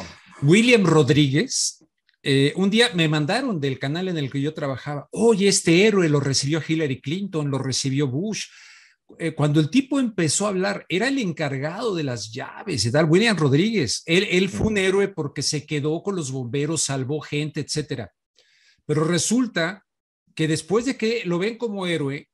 William 0.48 0.84
Rodríguez, 0.84 1.84
eh, 2.22 2.52
un 2.56 2.70
día 2.70 2.88
me 2.94 3.08
mandaron 3.08 3.60
del 3.60 3.78
canal 3.78 4.08
en 4.08 4.16
el 4.16 4.30
que 4.30 4.40
yo 4.40 4.54
trabajaba, 4.54 5.08
oye, 5.12 5.48
este 5.48 5.86
héroe 5.86 6.08
lo 6.08 6.20
recibió 6.20 6.62
Hillary 6.66 7.00
Clinton, 7.00 7.50
lo 7.50 7.58
recibió 7.58 8.08
Bush. 8.08 8.46
Eh, 9.18 9.34
cuando 9.34 9.60
el 9.60 9.70
tipo 9.70 10.00
empezó 10.00 10.46
a 10.46 10.50
hablar, 10.50 10.86
era 10.88 11.08
el 11.08 11.18
encargado 11.18 11.94
de 11.94 12.04
las 12.04 12.32
llaves 12.32 12.84
y 12.84 12.92
tal, 12.92 13.06
William 13.06 13.36
Rodríguez. 13.36 14.02
Él, 14.06 14.26
él 14.30 14.48
fue 14.48 14.68
un 14.68 14.78
héroe 14.78 15.08
porque 15.08 15.42
se 15.42 15.66
quedó 15.66 16.02
con 16.02 16.16
los 16.16 16.30
bomberos, 16.30 16.82
salvó 16.82 17.20
gente, 17.20 17.60
etcétera. 17.60 18.12
Pero 18.86 19.04
resulta 19.04 19.84
que 20.34 20.48
después 20.48 20.84
de 20.84 20.96
que 20.96 21.22
lo 21.24 21.38
ven 21.38 21.58
como 21.58 21.86
héroe, 21.86 22.28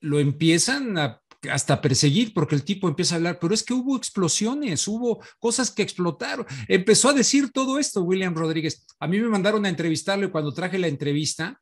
lo 0.00 0.18
empiezan 0.20 0.98
a 0.98 1.20
hasta 1.50 1.80
perseguir 1.80 2.34
porque 2.34 2.54
el 2.54 2.64
tipo 2.64 2.88
empieza 2.88 3.14
a 3.14 3.16
hablar, 3.18 3.38
pero 3.40 3.54
es 3.54 3.62
que 3.62 3.74
hubo 3.74 3.96
explosiones, 3.96 4.88
hubo 4.88 5.22
cosas 5.38 5.70
que 5.70 5.82
explotaron. 5.82 6.46
Empezó 6.66 7.10
a 7.10 7.14
decir 7.14 7.52
todo 7.52 7.78
esto 7.78 8.02
William 8.02 8.34
Rodríguez. 8.34 8.86
A 8.98 9.06
mí 9.06 9.20
me 9.20 9.28
mandaron 9.28 9.64
a 9.64 9.68
entrevistarlo 9.68 10.26
y 10.26 10.30
cuando 10.30 10.52
traje 10.52 10.78
la 10.78 10.88
entrevista, 10.88 11.60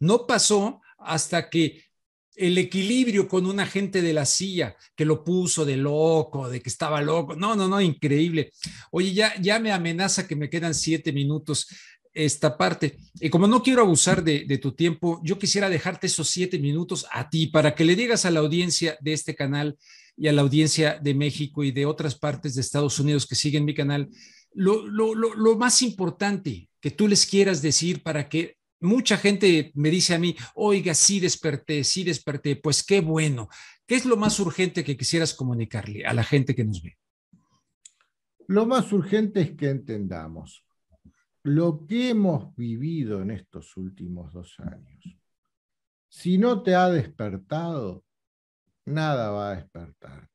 no 0.00 0.26
pasó 0.26 0.80
hasta 0.98 1.50
que 1.50 1.84
el 2.38 2.56
equilibrio 2.56 3.26
con 3.26 3.46
un 3.46 3.58
agente 3.58 4.00
de 4.00 4.12
la 4.12 4.24
CIA 4.24 4.76
que 4.94 5.04
lo 5.04 5.24
puso 5.24 5.64
de 5.64 5.76
loco, 5.76 6.48
de 6.48 6.62
que 6.62 6.68
estaba 6.68 7.02
loco. 7.02 7.34
No, 7.34 7.56
no, 7.56 7.66
no, 7.66 7.80
increíble. 7.80 8.52
Oye, 8.92 9.12
ya, 9.12 9.34
ya 9.40 9.58
me 9.58 9.72
amenaza 9.72 10.28
que 10.28 10.36
me 10.36 10.48
quedan 10.48 10.74
siete 10.74 11.12
minutos 11.12 11.66
esta 12.14 12.56
parte. 12.56 12.98
Y 13.20 13.28
como 13.28 13.48
no 13.48 13.62
quiero 13.62 13.82
abusar 13.82 14.22
de, 14.22 14.58
tu 14.58 14.72
tiempo, 14.72 15.20
yo 15.24 15.38
quisiera 15.38 15.68
dejarte 15.68 16.06
esos 16.06 16.28
siete 16.28 16.58
minutos 16.58 17.06
a 17.12 17.28
ti 17.28 17.48
para 17.48 17.74
que 17.74 17.84
le 17.84 17.96
digas 17.96 18.24
a 18.24 18.30
la 18.30 18.40
audiencia 18.40 18.96
de 19.00 19.12
este 19.12 19.34
canal 19.34 19.76
y 20.16 20.28
a 20.28 20.32
la 20.32 20.42
audiencia 20.42 20.98
de 21.00 21.14
México 21.14 21.64
y 21.64 21.72
de 21.72 21.86
otras 21.86 22.14
partes 22.14 22.54
de 22.54 22.60
Estados 22.60 22.98
Unidos 23.00 23.26
que 23.26 23.34
siguen 23.34 23.64
mi 23.64 23.74
canal, 23.74 24.08
lo 24.54 25.56
más 25.56 25.82
importante 25.82 26.68
que 26.80 26.90
tú 26.90 27.08
les 27.08 27.26
quieras 27.26 27.62
decir 27.62 28.02
para 28.02 28.28
que 28.28 28.57
mucha 28.80 29.16
gente 29.16 29.72
me 29.74 29.90
dice 29.90 30.14
a 30.14 30.18
mí, 30.18 30.36
oiga, 30.54 30.94
sí 30.94 31.20
desperté, 31.20 31.84
sí 31.84 32.04
desperté, 32.04 32.56
pues 32.56 32.84
qué 32.84 33.00
bueno. 33.00 33.48
¿Qué 33.86 33.96
es 33.96 34.04
lo 34.04 34.16
más 34.16 34.38
urgente 34.40 34.84
que 34.84 34.96
quisieras 34.96 35.34
comunicarle 35.34 36.04
a 36.04 36.12
la 36.12 36.24
gente 36.24 36.54
que 36.54 36.64
nos 36.64 36.82
ve? 36.82 36.98
Lo 38.46 38.66
más 38.66 38.92
urgente 38.92 39.40
es 39.40 39.52
que 39.52 39.70
entendamos 39.70 40.64
lo 41.42 41.86
que 41.86 42.10
hemos 42.10 42.54
vivido 42.56 43.22
en 43.22 43.30
estos 43.30 43.76
últimos 43.76 44.32
dos 44.32 44.58
años. 44.60 45.16
Si 46.08 46.38
no 46.38 46.62
te 46.62 46.74
ha 46.74 46.88
despertado, 46.88 48.04
nada 48.84 49.30
va 49.30 49.50
a 49.50 49.56
despertarte. 49.56 50.28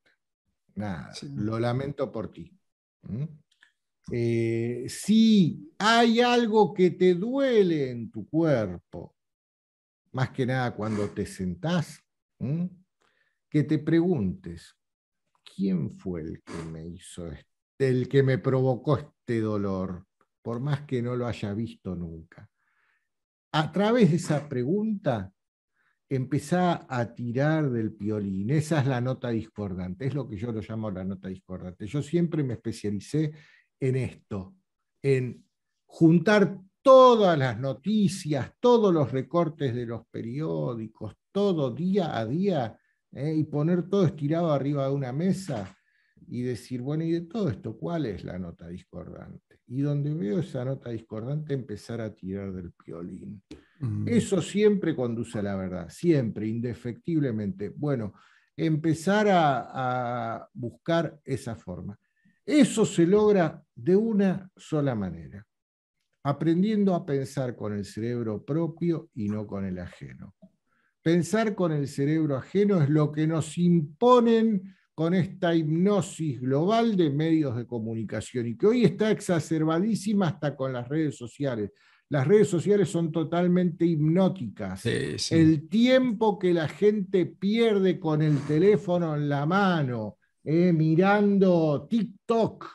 Nada. 0.76 1.14
Sí. 1.14 1.28
Lo 1.36 1.60
lamento 1.60 2.12
por 2.12 2.32
ti. 2.32 2.58
¿Mm? 3.04 3.26
Eh, 4.12 4.86
si 4.89 5.74
hay 5.78 6.20
algo 6.20 6.74
que 6.74 6.92
te 6.92 7.13
duele 7.13 7.92
en 7.92 8.12
tu 8.12 8.28
cuerpo, 8.28 9.16
más 10.12 10.30
que 10.32 10.46
nada 10.46 10.76
cuando 10.76 11.10
te 11.10 11.26
sentás, 11.26 12.00
que 13.50 13.63
te 13.63 13.80
preguntes, 13.80 14.76
¿quién 15.56 15.89
fue 15.89 16.22
el 16.22 16.44
que 16.44 16.63
me 16.72 16.86
hizo 16.86 17.28
este, 17.28 17.48
el 17.80 18.10
que 18.10 18.22
me 18.22 18.38
provocó 18.38 18.98
este 18.98 19.39
dolor? 19.39 20.06
por 20.44 20.60
más 20.60 20.82
que 20.82 21.02
no 21.02 21.16
lo 21.16 21.26
haya 21.26 21.54
visto 21.54 21.96
nunca. 21.96 22.48
A 23.54 23.72
través 23.72 24.12
de 24.12 24.18
esa 24.18 24.48
pregunta, 24.48 25.32
empezá 26.10 26.86
a 26.88 27.16
tirar 27.16 27.72
del 27.72 27.94
piolín. 27.94 28.52
Esa 28.52 28.82
es 28.82 28.88
la 28.88 29.02
nota 29.02 29.30
discordante, 29.30 30.06
es 30.06 30.13
lo 30.13 30.28
que 30.28 30.38
yo 30.38 30.52
lo 30.52 30.62
llamo 30.62 30.92
la 30.92 31.06
nota 31.06 31.30
discordante. 31.30 31.88
Yo 31.88 32.02
siempre 32.02 32.44
me 32.44 32.56
especialicé 32.56 33.32
en 33.84 33.98
esto, 33.98 34.56
en 35.02 35.46
juntar 35.86 36.58
todas 36.82 37.38
las 37.38 37.60
noticias, 37.60 38.54
todos 38.62 38.93
los 38.93 39.12
recortes 39.12 39.76
de 39.76 39.86
los 39.86 40.06
periódicos, 40.08 41.17
todo 41.34 41.69
día 41.69 42.17
a 42.17 42.26
día, 42.26 42.80
¿eh? 43.12 43.34
y 43.36 43.43
poner 43.43 43.89
todo 43.89 44.06
estirado 44.06 44.54
arriba 44.54 44.88
de 44.88 44.93
una 44.93 45.12
mesa 45.12 45.78
y 46.28 46.43
decir, 46.43 46.82
bueno, 46.82 47.04
¿y 47.04 47.12
de 47.12 47.22
todo 47.22 47.50
esto 47.50 47.78
cuál 47.78 48.06
es 48.06 48.24
la 48.24 48.39
nota 48.39 48.69
discordante? 48.69 49.60
Y 49.67 49.82
donde 49.82 50.13
veo 50.13 50.39
esa 50.39 50.63
nota 50.63 50.89
discordante, 50.89 51.54
empezar 51.54 52.00
a 52.00 52.15
tirar 52.15 52.54
del 52.54 52.72
piolín. 52.72 53.43
Mm. 53.82 54.08
Eso 54.08 54.41
siempre 54.41 54.96
conduce 54.96 55.39
a 55.39 55.43
la 55.43 55.58
verdad, 55.58 55.89
siempre, 55.89 56.48
indefectiblemente. 56.48 57.67
Bueno, 57.67 58.13
empezar 58.56 59.28
a, 59.28 60.36
a 60.36 60.50
buscar 60.54 61.19
esa 61.26 61.58
forma. 61.58 62.00
Eso 62.46 62.86
se 62.86 63.06
logra 63.06 63.64
de 63.76 63.96
una 63.96 64.52
sola 64.56 64.96
manera, 64.96 65.46
aprendiendo 66.24 66.94
a 66.94 67.06
pensar 67.06 67.56
con 67.56 67.74
el 67.74 67.86
cerebro 67.86 68.44
propio 68.44 69.10
y 69.16 69.30
no 69.30 69.48
con 69.48 69.66
el 69.66 69.80
ajeno. 69.80 70.36
Pensar 71.02 71.56
con 71.56 71.72
el 71.72 71.88
cerebro 71.88 72.38
ajeno 72.38 72.82
es 72.82 72.90
lo 72.90 73.12
que 73.12 73.28
nos 73.28 73.58
imponen 73.58 74.76
con 74.94 75.14
esta 75.14 75.56
hipnosis 75.56 76.40
global 76.40 76.96
de 76.96 77.10
medios 77.10 77.56
de 77.56 77.66
comunicación 77.66 78.48
y 78.48 78.58
que 78.58 78.68
hoy 78.68 78.86
está 78.86 79.12
exacerbadísima 79.12 80.28
hasta 80.28 80.56
con 80.56 80.72
las 80.72 80.88
redes 80.88 81.18
sociales. 81.18 81.72
Las 82.10 82.28
redes 82.28 82.48
sociales 82.48 82.90
son 82.90 83.12
totalmente 83.12 83.86
hipnóticas. 83.86 84.82
Sí, 84.82 85.18
sí. 85.18 85.36
El 85.36 85.68
tiempo 85.68 86.38
que 86.38 86.54
la 86.54 86.68
gente 86.68 87.26
pierde 87.26 88.00
con 88.00 88.22
el 88.22 88.38
teléfono 88.46 89.16
en 89.16 89.30
la 89.30 89.46
mano, 89.46 90.18
eh, 90.44 90.74
mirando 90.74 91.88
TikTok, 91.90 92.66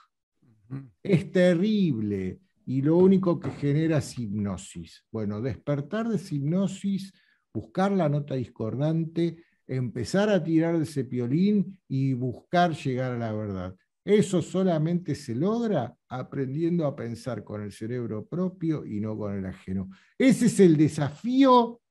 uh 0.42 0.74
-huh. 0.74 0.90
es 1.02 1.30
terrible 1.30 2.40
y 2.66 2.82
lo 2.82 2.98
único 2.98 3.40
que 3.40 3.50
genera 3.50 3.98
es 3.98 4.18
hipnosis. 4.18 5.04
Bueno, 5.10 5.40
despertar 5.40 6.08
de 6.08 6.16
esa 6.16 6.34
hipnosis, 6.34 7.12
buscar 7.52 7.92
la 7.92 8.08
nota 8.08 8.34
discordante, 8.34 9.42
empezar 9.66 10.28
a 10.30 10.42
tirar 10.42 10.76
de 10.76 10.84
ese 10.84 11.04
piolín 11.04 11.78
y 11.88 12.12
buscar 12.14 12.74
llegar 12.74 13.12
a 13.12 13.18
la 13.18 13.32
verdad. 13.32 13.76
Eso 14.04 14.40
solamente 14.40 15.14
se 15.14 15.34
logra 15.34 15.94
aprendiendo 16.08 16.86
a 16.86 16.96
pensar 16.96 17.44
con 17.44 17.62
el 17.62 17.72
cerebro 17.72 18.26
propio 18.26 18.86
y 18.86 19.00
no 19.00 19.16
con 19.16 19.36
el 19.36 19.44
ajeno. 19.44 19.90
Ese 20.16 20.46
es 20.46 20.60
el 20.60 20.76
desafío 20.78 21.82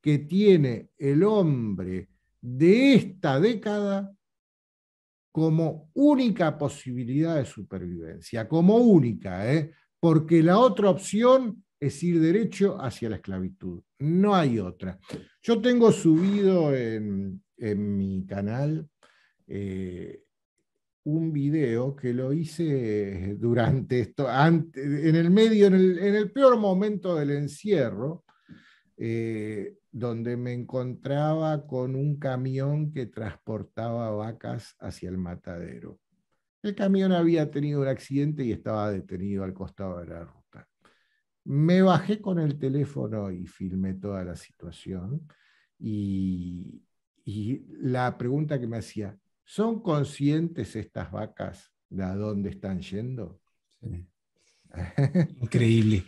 que 0.00 0.18
tiene 0.20 0.90
el 0.96 1.22
hombre 1.22 2.08
de 2.40 2.94
esta 2.94 3.40
década 3.40 4.15
como 5.36 5.90
única 5.92 6.56
posibilidad 6.56 7.36
de 7.36 7.44
supervivencia, 7.44 8.48
como 8.48 8.78
única, 8.78 9.52
¿eh? 9.52 9.70
porque 10.00 10.42
la 10.42 10.58
otra 10.58 10.88
opción 10.88 11.62
es 11.78 12.02
ir 12.02 12.22
derecho 12.22 12.80
hacia 12.80 13.10
la 13.10 13.16
esclavitud. 13.16 13.82
No 13.98 14.34
hay 14.34 14.58
otra. 14.58 14.98
Yo 15.42 15.60
tengo 15.60 15.92
subido 15.92 16.74
en, 16.74 17.42
en 17.58 17.98
mi 17.98 18.24
canal 18.24 18.88
eh, 19.46 20.22
un 21.04 21.34
video 21.34 21.94
que 21.94 22.14
lo 22.14 22.32
hice 22.32 23.36
durante 23.38 24.00
esto, 24.00 24.26
antes, 24.26 24.82
en 24.82 25.16
el 25.16 25.30
medio, 25.30 25.66
en 25.66 25.74
el, 25.74 25.98
en 25.98 26.14
el 26.14 26.32
peor 26.32 26.56
momento 26.56 27.14
del 27.14 27.32
encierro, 27.32 28.24
eh, 28.96 29.74
donde 29.98 30.36
me 30.36 30.52
encontraba 30.52 31.66
con 31.66 31.94
un 31.94 32.18
camión 32.18 32.92
que 32.92 33.06
transportaba 33.06 34.10
vacas 34.10 34.76
hacia 34.78 35.08
el 35.08 35.16
matadero. 35.16 35.98
El 36.62 36.74
camión 36.74 37.12
había 37.12 37.50
tenido 37.50 37.80
un 37.80 37.88
accidente 37.88 38.44
y 38.44 38.52
estaba 38.52 38.90
detenido 38.90 39.44
al 39.44 39.54
costado 39.54 40.00
de 40.00 40.06
la 40.06 40.24
ruta. 40.24 40.68
Me 41.44 41.80
bajé 41.80 42.20
con 42.20 42.38
el 42.38 42.58
teléfono 42.58 43.30
y 43.30 43.46
filmé 43.46 43.94
toda 43.94 44.24
la 44.24 44.36
situación. 44.36 45.26
Y, 45.78 46.82
y, 47.24 47.62
la 47.80 48.18
pregunta 48.18 48.58
que 48.58 48.66
me 48.66 48.78
hacía, 48.78 49.16
¿Son 49.48 49.80
conscientes 49.80 50.74
estas 50.74 51.12
vacas 51.12 51.72
de 51.88 52.02
a 52.02 52.16
dónde 52.16 52.50
están 52.50 52.80
yendo? 52.80 53.40
Increíble. 55.40 56.04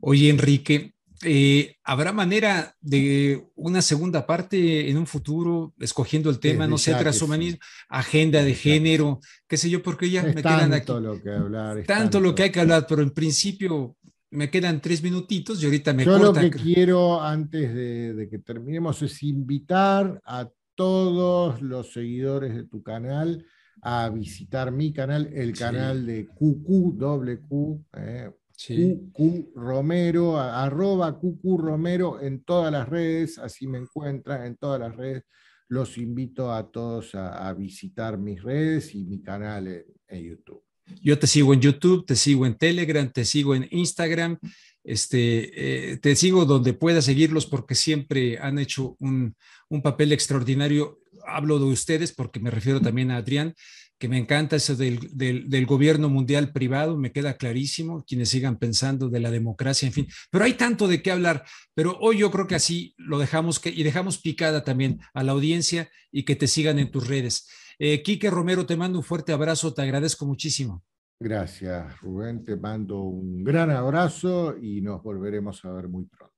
Oye, 0.00 0.30
Enrique, 0.30 0.94
eh, 1.22 1.76
¿habrá 1.84 2.12
manera 2.12 2.76
de 2.80 3.44
una 3.54 3.82
segunda 3.82 4.26
parte 4.26 4.88
en 4.88 4.96
un 4.98 5.06
futuro, 5.06 5.74
escogiendo 5.78 6.30
el 6.30 6.38
tema, 6.38 6.66
no 6.66 6.78
sé, 6.78 6.94
transhumanismo, 6.94 7.58
agenda 7.88 8.42
de 8.42 8.54
género, 8.54 9.20
qué 9.46 9.56
sé 9.56 9.70
yo, 9.70 9.82
porque 9.82 10.10
ya 10.10 10.22
me 10.22 10.34
quedan 10.34 10.72
aquí. 10.72 10.86
Tanto 10.86 11.00
lo 11.00 11.22
que 11.22 11.30
hablar. 11.30 11.84
Tanto, 11.86 12.20
lo 12.20 12.34
que 12.34 12.44
hay 12.44 12.50
que 12.50 12.60
hablar, 12.60 12.86
pero 12.88 13.02
en 13.02 13.10
principio 13.10 13.96
me 14.30 14.50
quedan 14.50 14.80
tres 14.80 15.02
minutitos 15.02 15.62
y 15.62 15.66
ahorita 15.66 15.92
me 15.92 16.04
Yo 16.04 16.18
lo 16.18 16.32
que 16.32 16.50
quiero 16.50 17.22
antes 17.22 17.74
de, 17.74 18.14
de 18.14 18.28
que 18.28 18.38
terminemos 18.38 19.00
es 19.02 19.22
invitar 19.22 20.20
a 20.24 20.48
todos 20.74 21.60
los 21.60 21.92
seguidores 21.92 22.54
de 22.54 22.64
tu 22.64 22.82
canal 22.82 23.44
a 23.82 24.08
visitar 24.08 24.70
mi 24.72 24.92
canal, 24.92 25.30
el 25.32 25.56
canal 25.56 26.06
de 26.06 26.26
QQ, 26.26 27.84
eh, 27.96 28.30
QQ 28.58 29.52
Romero, 29.54 30.38
arroba 30.38 31.16
QQ 31.16 31.58
Romero 31.58 32.20
en 32.20 32.42
todas 32.42 32.72
las 32.72 32.88
redes, 32.88 33.38
así 33.38 33.68
me 33.68 33.78
encuentran 33.78 34.44
en 34.46 34.56
todas 34.56 34.80
las 34.80 34.96
redes. 34.96 35.22
Los 35.68 35.96
invito 35.98 36.52
a 36.52 36.70
todos 36.70 37.14
a, 37.14 37.52
visitar 37.52 38.18
mis 38.18 38.42
redes 38.42 38.94
y 38.94 39.04
mi 39.04 39.22
canal 39.22 39.84
en, 40.08 40.24
YouTube. 40.24 40.62
Yo 41.02 41.18
te 41.18 41.26
sigo 41.26 41.52
en 41.52 41.60
YouTube, 41.60 42.06
te 42.06 42.16
sigo 42.16 42.46
en 42.46 42.56
Telegram, 42.56 43.12
te 43.12 43.26
sigo 43.26 43.54
en 43.54 43.68
Instagram, 43.70 44.38
este, 44.82 45.92
eh, 45.92 45.98
te 45.98 46.16
sigo 46.16 46.46
donde 46.46 46.72
pueda 46.72 47.02
seguirlos 47.02 47.44
porque 47.44 47.74
siempre 47.74 48.38
han 48.38 48.58
hecho 48.58 48.96
un, 48.98 49.36
un 49.68 49.82
papel 49.82 50.12
extraordinario. 50.12 51.00
Hablo 51.26 51.58
de 51.58 51.66
ustedes 51.66 52.12
porque 52.12 52.40
me 52.40 52.50
refiero 52.50 52.80
también 52.80 53.10
a 53.10 53.18
Adrián 53.18 53.54
que 53.98 54.08
me 54.08 54.18
encanta 54.18 54.56
eso 54.56 54.76
del, 54.76 55.10
del, 55.12 55.66
gobierno 55.66 56.08
mundial 56.08 56.52
privado, 56.52 56.96
me 56.96 57.10
queda 57.10 57.36
clarísimo, 57.36 58.04
quienes 58.06 58.28
sigan 58.28 58.58
pensando 58.58 59.08
de 59.08 59.20
la 59.20 59.30
democracia, 59.30 59.86
en 59.86 59.92
fin, 59.92 60.06
pero 60.30 60.44
hay 60.44 60.54
tanto 60.54 60.86
de 60.86 61.02
qué 61.02 61.10
hablar, 61.10 61.44
pero 61.74 61.98
hoy 62.00 62.18
yo 62.18 62.30
creo 62.30 62.46
que 62.46 62.54
así 62.54 62.94
lo 62.96 63.18
dejamos 63.18 63.58
que, 63.58 63.70
y 63.70 63.82
dejamos 63.82 64.18
picada 64.18 64.62
también 64.62 65.00
a 65.14 65.24
la 65.24 65.32
audiencia 65.32 65.90
y 66.12 66.24
que 66.24 66.36
te 66.36 66.46
sigan 66.46 66.78
en 66.78 66.90
tus 66.90 67.08
redes. 67.08 67.48
Eh, 67.78 68.02
Quique 68.02 68.30
Romero, 68.30 68.66
te 68.66 68.76
mando 68.76 68.98
un 68.98 69.04
fuerte 69.04 69.32
abrazo, 69.32 69.74
te 69.74 69.82
agradezco 69.82 70.26
muchísimo. 70.26 70.84
Gracias, 71.20 72.00
Rubén, 72.00 72.44
te 72.44 72.56
mando 72.56 73.00
un 73.00 73.42
gran 73.42 73.70
abrazo 73.70 74.56
y 74.56 74.80
nos 74.80 75.02
volveremos 75.02 75.64
a 75.64 75.72
ver 75.72 75.88
muy 75.88 76.04
pronto. 76.04 76.34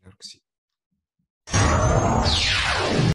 Claro 0.00 0.16
que 0.16 0.26
sí. 0.26 0.42